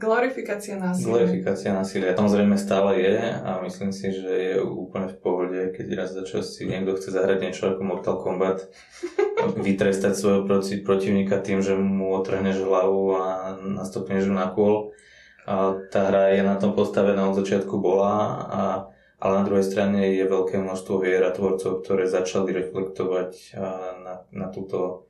glorifikácia 0.00 0.80
násilia. 0.80 1.12
Glorifikácia 1.12 1.76
násilia 1.76 2.16
samozrejme 2.16 2.56
stále 2.56 2.96
je 2.96 3.18
a 3.20 3.60
myslím 3.60 3.92
si, 3.92 4.16
že 4.16 4.32
je 4.32 4.54
úplne 4.64 5.12
v 5.12 5.16
pohode, 5.20 5.60
keď 5.76 5.86
raz 5.92 6.16
za 6.16 6.24
čas 6.24 6.56
si 6.56 6.64
niekto 6.64 6.96
chce 6.96 7.12
zahrať 7.12 7.38
niečo 7.44 7.76
ako 7.76 7.82
Mortal 7.84 8.16
Kombat, 8.16 8.72
vytrestať 9.66 10.16
svojho 10.16 10.48
proti, 10.48 10.80
protivníka 10.80 11.44
tým, 11.44 11.60
že 11.60 11.76
mu 11.76 12.16
otrhneš 12.16 12.64
hlavu 12.64 13.04
a 13.12 13.24
nastopneš 13.60 14.32
na 14.32 14.48
kôl. 14.48 14.96
A 15.44 15.76
tá 15.92 16.08
hra 16.08 16.32
je 16.32 16.40
na 16.40 16.56
tom 16.56 16.72
postavená 16.72 17.28
od 17.28 17.36
začiatku 17.36 17.76
bola, 17.76 18.14
a, 18.48 18.62
ale 19.20 19.32
na 19.40 19.44
druhej 19.44 19.68
strane 19.68 20.16
je 20.16 20.24
veľké 20.24 20.56
množstvo 20.56 20.96
vier 20.96 21.20
a 21.28 21.34
tvorcov, 21.34 21.84
ktoré 21.84 22.08
začali 22.08 22.56
reflektovať 22.56 23.58
na, 24.00 24.24
na 24.32 24.46
túto 24.48 25.09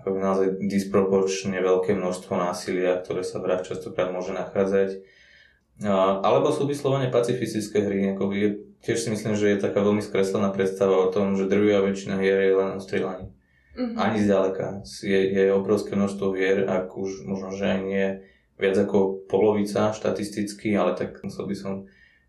ako 0.00 0.18
naozaj 0.18 0.48
disproporčne 0.66 1.56
veľké 1.62 1.94
množstvo 1.94 2.32
násilia, 2.34 2.98
ktoré 2.98 3.22
sa 3.22 3.38
v 3.38 3.46
hrách 3.48 3.64
častokrát 3.70 4.10
môže 4.10 4.34
nachádzať. 4.34 5.00
Alebo 6.22 6.54
sú 6.54 6.66
vyslovene 6.70 7.10
pacifistické 7.10 7.82
hry. 7.82 8.14
Ako 8.14 8.30
je, 8.30 8.62
tiež 8.82 8.98
si 9.00 9.08
myslím, 9.10 9.34
že 9.34 9.54
je 9.54 9.64
taká 9.64 9.82
veľmi 9.82 10.02
skreslená 10.02 10.54
predstava 10.54 11.08
o 11.08 11.10
tom, 11.10 11.34
že 11.34 11.50
drvia 11.50 11.82
väčšina 11.82 12.18
hier 12.22 12.38
je 12.38 12.54
len 12.54 12.70
o 12.78 12.80
strieľaní. 12.82 13.26
Mm-hmm. 13.74 13.98
Ani 13.98 14.18
zďaleka. 14.22 14.86
Je, 15.02 15.20
je 15.34 15.44
obrovské 15.50 15.98
množstvo 15.98 16.30
vier, 16.30 16.62
ak 16.70 16.94
už 16.94 17.26
možno, 17.26 17.50
že 17.50 17.74
aj 17.74 17.80
nie 17.82 18.06
viac 18.54 18.78
ako 18.78 19.26
polovica 19.26 19.90
štatisticky, 19.90 20.78
ale 20.78 20.94
tak 20.94 21.18
musel 21.26 21.50
by 21.50 21.56
som 21.58 21.72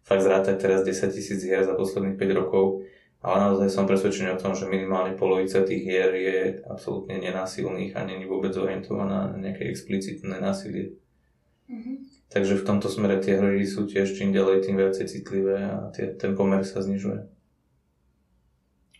fakt 0.02 0.26
zrátať 0.26 0.58
teraz 0.58 0.82
10 0.82 1.14
tisíc 1.14 1.42
hier 1.46 1.62
za 1.62 1.78
posledných 1.78 2.18
5 2.18 2.40
rokov. 2.42 2.86
Ale 3.26 3.42
naozaj 3.42 3.74
som 3.74 3.90
presvedčený 3.90 4.38
o 4.38 4.42
tom, 4.42 4.54
že 4.54 4.70
minimálne 4.70 5.18
polovica 5.18 5.66
tých 5.66 5.82
hier 5.82 6.14
je 6.14 6.40
absolútne 6.70 7.18
nenásilných 7.18 7.98
a 7.98 8.06
není 8.06 8.30
vôbec 8.30 8.54
orientovaná 8.54 9.34
na 9.34 9.38
nejaké 9.42 9.66
explicitné 9.66 10.38
násilie. 10.38 10.94
Mm-hmm. 11.66 12.30
Takže 12.30 12.62
v 12.62 12.68
tomto 12.70 12.86
smere 12.86 13.18
tie 13.18 13.42
hry 13.42 13.66
sú 13.66 13.90
tiež 13.90 14.14
čím 14.14 14.30
ďalej 14.30 14.70
tým 14.70 14.78
viacej 14.78 15.10
citlivé 15.10 15.58
a 15.58 15.90
tie, 15.90 16.14
ten 16.14 16.38
pomer 16.38 16.62
sa 16.62 16.86
znižuje. 16.86 17.26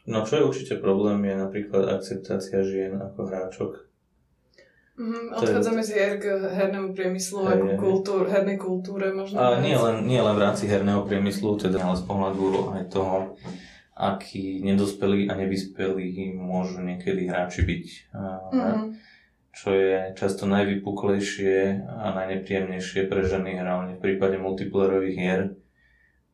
No 0.10 0.26
čo 0.26 0.42
je 0.42 0.48
určite 0.50 0.82
problém 0.82 1.22
je 1.22 1.36
napríklad 1.38 1.86
akceptácia 1.94 2.66
žien 2.66 2.98
ako 2.98 3.30
hráčok. 3.30 3.72
Mm, 4.96 5.38
odchádzame 5.38 5.84
z 5.84 5.90
hier 5.92 6.14
k 6.18 6.34
hernému 6.40 6.96
priemyslu 6.96 7.40
a 7.46 7.54
k 7.54 7.76
kultúr, 7.76 8.32
hernej 8.32 8.56
kultúre 8.58 9.12
možno. 9.12 9.38
A 9.38 9.60
nie 9.60 9.76
len, 9.76 10.08
nie 10.08 10.18
len 10.18 10.34
v 10.34 10.44
rámci 10.50 10.66
herného 10.72 11.04
priemyslu, 11.04 11.60
teda 11.62 11.84
ale 11.84 12.00
z 12.00 12.06
pohľadu 12.08 12.74
aj 12.80 12.84
toho, 12.90 13.36
akí 13.96 14.60
nedospelí 14.60 15.32
a 15.32 15.40
nevyspelí 15.40 16.36
môžu 16.36 16.84
niekedy 16.84 17.32
hráči 17.32 17.64
byť. 17.64 17.86
Mm-hmm. 18.12 18.84
Čo 19.56 19.70
je 19.72 19.98
často 20.20 20.44
najvypuklejšie 20.52 21.88
a 21.88 22.12
najnepríjemnejšie 22.12 23.08
pre 23.08 23.24
ženy 23.24 23.56
hlavne 23.56 23.96
v 23.96 24.04
prípade 24.04 24.36
multiplayerových 24.36 25.16
hier 25.16 25.42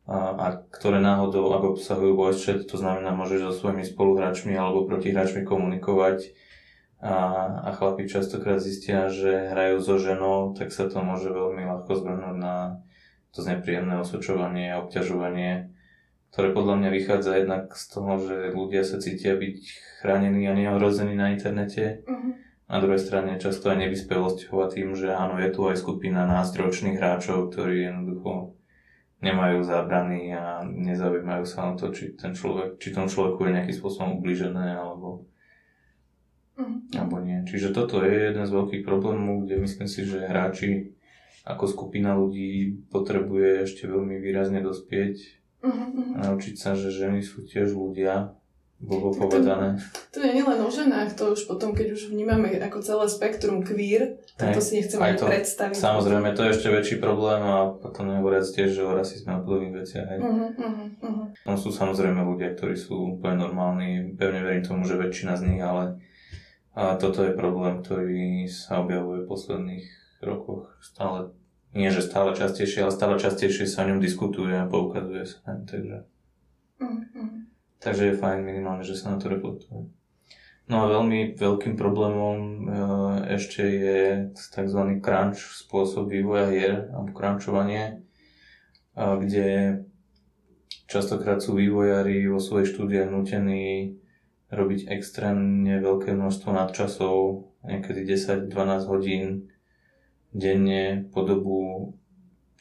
a, 0.09 0.33
a 0.33 0.47
ktoré 0.73 0.97
náhodou, 0.97 1.53
ak 1.53 1.77
obsahujú 1.77 2.17
voice 2.17 2.41
chat, 2.41 2.65
to 2.65 2.81
znamená, 2.81 3.13
môžeš 3.13 3.45
so 3.45 3.53
svojimi 3.53 3.85
spoluhráčmi 3.85 4.57
alebo 4.57 4.89
protihráčmi 4.89 5.45
komunikovať 5.45 6.33
a, 6.97 7.15
a 7.61 7.69
chlapi 7.77 8.09
častokrát 8.09 8.57
zistia, 8.57 9.13
že 9.13 9.53
hrajú 9.53 9.85
so 9.85 10.01
ženou, 10.01 10.57
tak 10.57 10.73
sa 10.73 10.89
to 10.89 10.97
môže 11.05 11.29
veľmi 11.29 11.61
ľahko 11.61 11.93
zvrhnúť 11.93 12.37
na 12.41 12.81
to 13.31 13.45
znepríjemné 13.45 14.01
osočovanie 14.01 14.73
a 14.73 14.81
obťažovanie, 14.83 15.70
ktoré 16.31 16.55
podľa 16.55 16.75
mňa 16.79 16.89
vychádza 16.95 17.31
jednak 17.43 17.75
z 17.75 17.85
toho, 17.91 18.11
že 18.23 18.37
ľudia 18.55 18.87
sa 18.87 19.03
cítia 19.03 19.35
byť 19.35 19.57
chránení 19.99 20.47
a 20.47 20.55
neohrození 20.55 21.11
na 21.11 21.35
internete. 21.35 22.07
Uh-huh. 22.07 22.39
Na 22.71 22.79
druhej 22.79 23.03
strane 23.03 23.35
často 23.35 23.67
aj 23.67 23.83
nevyspelosťou 23.83 24.55
a 24.63 24.71
tým, 24.71 24.95
že 24.95 25.11
áno, 25.11 25.35
je 25.43 25.51
tu 25.51 25.67
aj 25.67 25.83
skupina 25.83 26.23
nástročných 26.23 26.95
hráčov, 26.95 27.51
ktorí 27.51 27.83
jednoducho 27.83 28.55
nemajú 29.19 29.59
zábrany 29.59 30.31
a 30.31 30.63
nezaujímajú 30.63 31.43
sa 31.43 31.67
na 31.67 31.73
to, 31.75 31.91
či 31.91 32.15
ten 32.15 32.31
človek, 32.31 32.79
či 32.79 32.95
tomu 32.95 33.11
človeku 33.11 33.43
je 33.43 33.55
nejakým 33.59 33.75
spôsobom 33.75 34.23
ubližené 34.23 34.79
alebo, 34.79 35.27
mm. 36.55 36.95
alebo 36.95 37.19
nie. 37.19 37.43
Čiže 37.43 37.75
toto 37.75 38.07
je 38.07 38.31
jeden 38.31 38.47
z 38.47 38.55
veľkých 38.55 38.87
problémov, 38.87 39.43
kde 39.43 39.67
myslím 39.67 39.91
si, 39.91 40.07
že 40.07 40.31
hráči 40.31 40.95
ako 41.43 41.67
skupina 41.67 42.15
ľudí 42.15 42.87
potrebuje 42.87 43.67
ešte 43.67 43.83
veľmi 43.83 44.15
výrazne 44.23 44.63
dospieť 44.63 45.40
mm-hmm. 45.63 46.17
a 46.17 46.19
naučiť 46.29 46.55
sa, 46.57 46.75
že 46.75 46.91
ženy 46.91 47.21
sú 47.23 47.45
tiež 47.45 47.73
ľudia 47.73 48.35
bolo 48.81 49.13
povedané. 49.13 49.77
To, 50.09 50.17
to 50.17 50.25
je 50.25 50.41
len 50.41 50.57
o 50.57 50.69
ženách, 50.73 51.13
to 51.13 51.37
už 51.37 51.45
potom, 51.45 51.77
keď 51.77 51.93
už 51.93 52.09
vnímame 52.09 52.49
ako 52.57 52.81
celé 52.81 53.05
spektrum 53.05 53.61
queer, 53.61 54.17
tak 54.41 54.57
to 54.57 54.61
si 54.61 54.81
nechceme 54.81 55.05
ani 55.05 55.21
predstaviť. 55.21 55.77
Samozrejme, 55.77 56.33
to 56.33 56.41
je 56.49 56.53
ešte 56.57 56.67
väčší 56.73 56.95
problém 56.97 57.45
a 57.45 57.77
potom 57.77 58.09
nehovoriac 58.09 58.49
tiež 58.49 58.73
že 58.73 58.81
o 58.81 58.97
rasizme 58.97 59.37
a 59.37 59.45
podobných 59.45 59.85
veciach. 59.85 60.05
Hej. 60.09 60.19
Uh-huh, 60.25 60.49
uh-huh, 60.57 60.87
uh-huh. 60.97 61.25
No 61.45 61.53
sú 61.53 61.69
samozrejme 61.69 62.25
ľudia, 62.25 62.57
ktorí 62.57 62.73
sú 62.73 63.21
úplne 63.21 63.45
normálni, 63.45 64.17
pevne 64.17 64.41
verím 64.41 64.65
tomu, 64.65 64.81
že 64.89 64.97
väčšina 64.97 65.37
z 65.37 65.45
nich, 65.45 65.61
ale 65.61 66.01
a 66.73 66.95
toto 66.97 67.21
je 67.21 67.37
problém, 67.37 67.85
ktorý 67.85 68.47
sa 68.49 68.81
objavuje 68.81 69.27
v 69.27 69.29
posledných 69.29 69.85
rokoch 70.25 70.73
stále, 70.81 71.35
nie 71.71 71.89
že 71.89 72.03
stále 72.03 72.35
častejšie, 72.35 72.83
ale 72.83 72.91
stále 72.91 73.15
častejšie 73.15 73.67
sa 73.67 73.87
o 73.87 73.89
ňom 73.91 74.03
diskutuje 74.03 74.55
a 74.55 74.67
poukazuje 74.67 75.23
sa. 75.23 75.39
Takže. 75.45 76.03
Uh-huh. 76.81 77.47
Takže 77.79 78.03
je 78.11 78.19
fajn 78.19 78.39
minimálne, 78.43 78.83
že 78.83 78.99
sa 78.99 79.15
na 79.15 79.17
to 79.17 79.31
reflektuje. 79.31 79.87
No 80.69 80.87
a 80.87 80.91
veľmi 80.91 81.35
veľkým 81.35 81.75
problémom 81.75 82.37
e, 82.37 82.55
ešte 83.35 83.63
je 83.65 83.99
tzv. 84.31 84.81
crunch 85.03 85.41
spôsob 85.67 86.07
vývoja 86.07 86.47
hier, 86.47 86.75
alebo 86.95 87.11
crunchovanie, 87.11 88.07
kde 88.95 89.81
častokrát 90.87 91.39
sú 91.39 91.55
vývojári 91.55 92.27
vo 92.27 92.39
svojej 92.39 92.67
štúdii 92.71 93.07
nutení 93.07 93.95
robiť 94.51 94.91
extrémne 94.91 95.79
veľké 95.79 96.11
množstvo 96.11 96.51
nadčasov, 96.51 97.47
niekedy 97.63 98.03
10-12 98.03 98.91
hodín 98.91 99.47
denne 100.31 101.11
po 101.11 101.27
dobu 101.27 101.59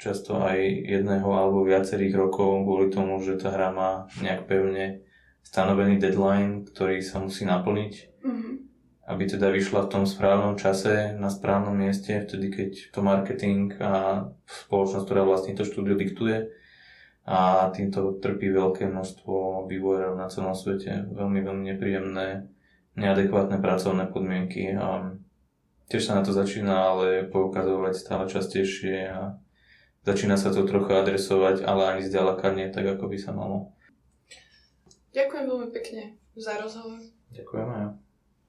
často 0.01 0.41
aj 0.41 0.59
jedného 0.89 1.29
alebo 1.29 1.63
viacerých 1.63 2.17
rokov 2.17 2.65
kvôli 2.65 2.89
tomu, 2.89 3.21
že 3.21 3.37
tá 3.37 3.53
hra 3.53 3.69
má 3.71 3.91
nejak 4.25 4.49
pevne 4.49 5.05
stanovený 5.45 6.01
deadline, 6.01 6.65
ktorý 6.65 7.05
sa 7.05 7.21
musí 7.21 7.45
naplniť, 7.45 7.95
mm-hmm. 8.25 8.55
aby 9.13 9.23
teda 9.29 9.53
vyšla 9.53 9.87
v 9.87 9.93
tom 9.93 10.05
správnom 10.09 10.57
čase, 10.57 11.13
na 11.21 11.29
správnom 11.29 11.77
mieste, 11.77 12.17
vtedy 12.17 12.49
keď 12.49 12.71
to 12.97 13.01
marketing 13.05 13.77
a 13.77 14.25
spoločnosť, 14.49 15.05
ktorá 15.05 15.23
vlastne 15.29 15.53
to 15.53 15.69
štúdio 15.69 16.01
diktuje 16.01 16.49
a 17.29 17.69
týmto 17.77 18.17
trpí 18.19 18.49
veľké 18.49 18.89
množstvo 18.89 19.69
vývojov 19.69 20.17
na 20.17 20.33
celom 20.33 20.57
svete. 20.57 21.13
Veľmi, 21.13 21.45
veľmi 21.45 21.65
nepríjemné, 21.77 22.49
neadekvátne 22.97 23.61
pracovné 23.61 24.09
podmienky 24.09 24.73
a 24.73 25.15
tiež 25.91 26.07
sa 26.07 26.17
na 26.17 26.23
to 26.23 26.31
začína 26.31 26.95
ale 26.95 27.27
poukazovať 27.29 27.93
stále 27.99 28.25
častejšie 28.31 29.11
a 29.11 29.37
začína 30.07 30.39
sa 30.39 30.55
to 30.55 30.63
trochu 30.63 30.95
adresovať, 30.95 31.67
ale 31.67 31.99
ani 31.99 32.03
zďaleka 32.07 32.55
nie 32.55 32.71
tak, 32.71 32.87
ako 32.87 33.11
by 33.11 33.19
sa 33.19 33.35
malo. 33.35 33.75
Ďakujem 35.11 35.45
veľmi 35.51 35.69
pekne 35.75 36.15
za 36.39 36.63
rozhovor. 36.63 37.03
Ďakujem 37.35 37.69
aj 37.69 38.10